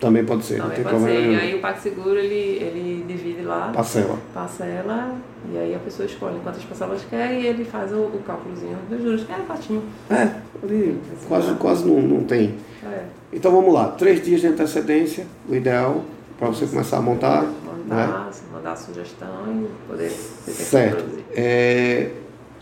Também 0.00 0.24
pode 0.24 0.44
ser, 0.44 0.58
não 0.58 0.68
Também 0.68 0.76
tem 0.76 0.92
pode 0.92 1.04
ser. 1.04 1.30
E 1.30 1.36
aí 1.36 1.54
o 1.54 1.60
PagSeguro 1.60 2.18
ele, 2.18 2.62
ele 2.62 3.04
divide 3.08 3.42
lá, 3.42 3.70
Parcela. 3.74 4.18
parcela, 4.34 5.16
e 5.52 5.56
aí 5.56 5.74
a 5.74 5.78
pessoa 5.78 6.06
escolhe 6.06 6.38
quantas 6.42 6.62
parcelas 6.64 7.02
quer 7.08 7.32
e 7.32 7.46
ele 7.46 7.64
faz 7.64 7.92
o, 7.92 7.96
o 8.00 8.20
cálculozinho 8.26 8.76
dos 8.90 9.02
juros, 9.02 9.24
que 9.24 9.32
é 9.32 9.36
fatinho. 9.36 9.82
É, 10.10 10.30
ali 10.62 11.00
quase, 11.28 11.54
quase 11.54 11.84
não, 11.86 12.00
não 12.00 12.24
tem. 12.24 12.54
É, 12.84 13.04
Então 13.32 13.50
vamos 13.50 13.72
lá, 13.72 13.88
três 13.88 14.22
dias 14.22 14.40
de 14.40 14.48
antecedência, 14.48 15.26
o 15.48 15.54
ideal, 15.54 16.04
para 16.38 16.48
você 16.48 16.66
começar 16.66 16.98
a 16.98 17.02
montar. 17.02 17.42
Né? 17.42 17.52
mandar, 17.88 18.30
mandar 18.52 18.72
a 18.72 18.76
sugestão 18.76 19.28
e 19.48 19.88
poder 19.88 20.10
Certo. 20.10 21.04
É, 21.34 22.10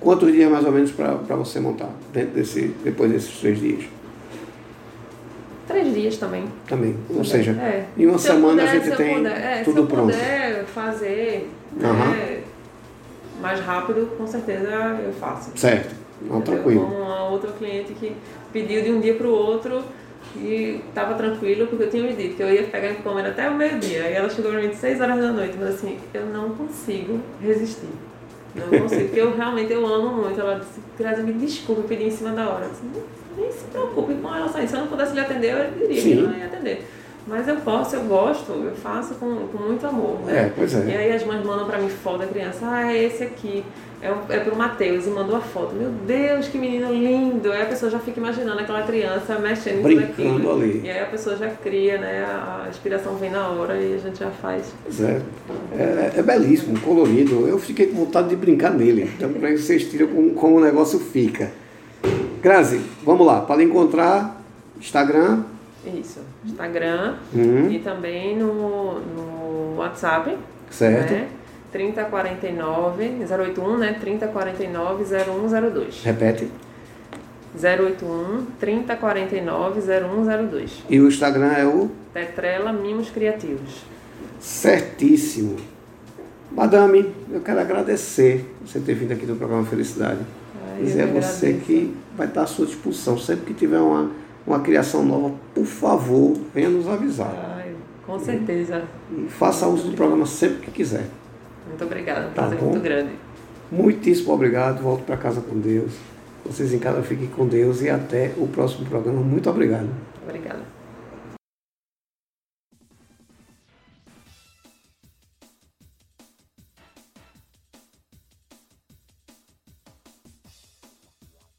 quantos 0.00 0.30
dias 0.32 0.50
mais 0.50 0.64
ou 0.64 0.72
menos 0.72 0.92
para 0.92 1.36
você 1.36 1.58
montar, 1.58 1.90
dentro 2.12 2.34
desse, 2.34 2.74
depois 2.84 3.10
desses 3.10 3.38
três 3.40 3.58
dias? 3.58 3.84
Três 5.66 5.94
dias 5.94 6.16
também. 6.18 6.44
Também. 6.68 6.90
Ou 7.08 7.16
Também. 7.16 7.24
seja, 7.24 7.52
É. 7.52 7.84
em 7.96 8.06
uma 8.06 8.18
Se 8.18 8.26
semana 8.28 8.62
puder, 8.62 8.68
a 8.68 8.74
gente 8.74 8.84
se 8.90 8.96
tem 8.96 9.14
puder, 9.16 9.30
é, 9.40 9.62
tudo 9.64 9.72
se 9.74 9.80
eu 9.80 9.86
pronto. 9.86 10.12
puder 10.12 10.64
fazer 10.66 11.50
né, 11.72 12.40
mais 13.40 13.60
rápido, 13.60 14.06
com 14.16 14.26
certeza 14.26 14.68
eu 15.04 15.12
faço. 15.14 15.50
Certo, 15.56 15.94
não, 16.22 16.38
Entendeu? 16.38 16.62
tranquilo. 16.62 16.84
Uma 16.86 17.28
outra 17.30 17.50
cliente 17.52 17.92
que 17.94 18.12
pediu 18.52 18.82
de 18.82 18.90
um 18.90 19.00
dia 19.00 19.14
para 19.14 19.26
o 19.26 19.30
outro 19.32 19.82
e 20.36 20.80
estava 20.88 21.14
tranquilo, 21.14 21.66
porque 21.66 21.84
eu 21.84 21.90
tinha 21.90 22.02
me 22.02 22.12
dito 22.12 22.36
que 22.36 22.42
eu 22.42 22.52
ia 22.52 22.64
pegar 22.64 22.90
encomenda 22.90 23.28
até 23.30 23.48
o 23.48 23.54
meio-dia. 23.54 24.10
E 24.10 24.12
ela 24.14 24.28
chegou 24.28 24.50
para 24.50 24.60
mim 24.60 24.68
de 24.68 24.76
6 24.76 25.00
horas 25.00 25.18
da 25.18 25.32
noite, 25.32 25.56
mas 25.58 25.74
assim, 25.76 25.96
eu 26.12 26.26
não 26.26 26.50
consigo 26.50 27.20
resistir. 27.40 27.88
Não 28.54 28.80
consigo, 28.80 29.04
porque 29.06 29.20
eu 29.20 29.34
realmente 29.36 29.72
eu 29.72 29.84
amo 29.86 30.22
muito. 30.22 30.40
Ela 30.40 30.58
disse, 30.60 30.80
Grazi, 30.98 31.22
me 31.22 31.32
desculpe, 31.32 31.80
eu 31.82 31.88
pedi 31.88 32.04
em 32.04 32.10
cima 32.10 32.30
da 32.30 32.48
hora. 32.48 32.64
Eu 32.66 32.70
disse, 32.70 32.82
"Não- 32.84 33.23
nem 33.36 33.50
se 33.52 33.64
preocupe 33.64 34.14
com 34.14 34.28
relação 34.28 34.60
a 34.60 34.64
isso. 34.64 34.72
Se 34.72 34.76
eu 34.76 34.80
não 34.80 34.88
pudesse 34.88 35.14
lhe 35.14 35.20
atender, 35.20 35.52
eu 35.52 35.70
diria 35.78 36.02
Sim. 36.02 36.16
que 36.16 36.22
não 36.22 36.36
ia 36.36 36.46
atender. 36.46 36.86
Mas 37.26 37.48
eu 37.48 37.56
posso, 37.56 37.96
eu 37.96 38.02
gosto, 38.02 38.52
eu 38.52 38.74
faço 38.76 39.14
com, 39.14 39.48
com 39.48 39.62
muito 39.62 39.86
amor. 39.86 40.20
Né? 40.26 40.46
É, 40.46 40.52
pois 40.54 40.74
é. 40.74 40.84
E 40.86 40.96
aí 40.96 41.12
as 41.12 41.24
mães 41.24 41.42
mandam 41.44 41.66
pra 41.66 41.78
mim 41.78 41.88
foto 41.88 42.18
da 42.18 42.26
criança. 42.26 42.58
Ah, 42.62 42.92
é 42.92 43.04
esse 43.04 43.22
aqui. 43.22 43.64
É, 44.02 44.36
é 44.36 44.40
pro 44.40 44.54
Matheus. 44.54 45.06
E 45.06 45.08
mandou 45.08 45.36
a 45.36 45.40
foto. 45.40 45.74
Meu 45.74 45.88
Deus, 46.06 46.48
que 46.48 46.58
menino 46.58 46.92
lindo. 46.92 47.50
Aí 47.50 47.62
a 47.62 47.66
pessoa 47.66 47.90
já 47.90 47.98
fica 47.98 48.20
imaginando 48.20 48.60
aquela 48.60 48.82
criança 48.82 49.38
mexendo 49.38 49.82
Brincando 49.82 50.50
ali. 50.50 50.82
E 50.84 50.90
aí 50.90 51.00
a 51.00 51.06
pessoa 51.06 51.34
já 51.34 51.48
cria, 51.48 51.96
né? 51.96 52.26
A 52.26 52.66
inspiração 52.68 53.16
vem 53.16 53.30
na 53.30 53.48
hora 53.48 53.74
e 53.78 53.94
a 53.94 53.98
gente 53.98 54.18
já 54.18 54.30
faz. 54.30 54.74
Pois 54.82 55.00
é. 55.00 55.22
É, 55.78 56.12
é 56.18 56.22
belíssimo, 56.22 56.78
colorido. 56.80 57.48
Eu 57.48 57.58
fiquei 57.58 57.86
com 57.86 58.04
vontade 58.04 58.28
de 58.28 58.36
brincar 58.36 58.70
nele. 58.70 59.10
Então, 59.16 59.32
para 59.32 59.50
vocês 59.52 59.90
tiram 59.90 60.08
como, 60.08 60.34
como 60.34 60.56
o 60.58 60.60
negócio 60.60 60.98
fica. 60.98 61.50
Grazi, 62.44 62.82
vamos 63.02 63.26
lá. 63.26 63.40
Para 63.40 63.62
encontrar, 63.62 64.38
Instagram. 64.78 65.44
Isso. 65.86 66.20
Instagram 66.44 67.14
Uhum. 67.34 67.70
e 67.70 67.78
também 67.78 68.36
no, 68.36 69.00
no 69.00 69.76
WhatsApp. 69.78 70.36
Certo. 70.70 71.10
Né? 71.10 71.28
3049, 71.72 73.24
081, 73.26 73.78
né? 73.78 73.96
3049 73.98 75.04
0102. 75.04 76.02
Repete. 76.04 76.50
081 77.56 78.46
3049 78.60 79.80
0102. 79.80 80.82
E 80.90 81.00
o 81.00 81.08
Instagram 81.08 81.52
é 81.52 81.64
o 81.64 81.90
Tetrela 82.12 82.72
Mimos 82.74 83.08
Criativos. 83.10 83.84
certíssimo. 84.38 85.56
Madame, 86.52 87.10
eu 87.32 87.40
quero 87.40 87.58
agradecer 87.60 88.54
você 88.64 88.78
ter 88.80 88.94
vindo 88.94 89.12
aqui 89.12 89.24
no 89.26 89.34
programa 89.34 89.64
Felicidade. 89.64 90.20
A 90.74 90.78
que 90.78 90.90
você 90.90 91.02
agradeço. 91.02 91.64
que 91.66 91.94
vai 92.16 92.26
estar 92.26 92.42
à 92.42 92.46
sua 92.46 92.66
disposição. 92.66 93.16
Sempre 93.18 93.46
que 93.46 93.54
tiver 93.54 93.78
uma, 93.78 94.10
uma 94.46 94.60
criação 94.60 95.04
nova, 95.04 95.32
por 95.54 95.64
favor, 95.64 96.36
venha 96.54 96.68
nos 96.68 96.88
avisar. 96.88 97.32
Ai, 97.56 97.74
com 98.06 98.18
certeza. 98.18 98.84
E 99.16 99.26
faça 99.28 99.66
uso 99.66 99.88
do 99.90 99.96
programa 99.96 100.26
sempre 100.26 100.58
que 100.66 100.70
quiser. 100.70 101.06
Muito 101.68 101.84
obrigada. 101.84 102.26
Um 102.26 102.32
Tá 102.32 102.42
prazer 102.42 102.58
bom. 102.58 102.66
muito 102.66 102.80
grande. 102.82 103.10
Muitíssimo 103.72 104.32
obrigado. 104.32 104.82
Volto 104.82 105.02
para 105.04 105.16
casa 105.16 105.40
com 105.40 105.58
Deus. 105.58 105.92
Vocês 106.44 106.74
em 106.74 106.78
casa 106.78 107.02
fiquem 107.02 107.26
com 107.26 107.46
Deus 107.46 107.80
e 107.80 107.88
até 107.88 108.32
o 108.36 108.46
próximo 108.46 108.86
programa. 108.86 109.20
Muito 109.20 109.48
obrigado. 109.48 109.88
Obrigada. 110.22 110.83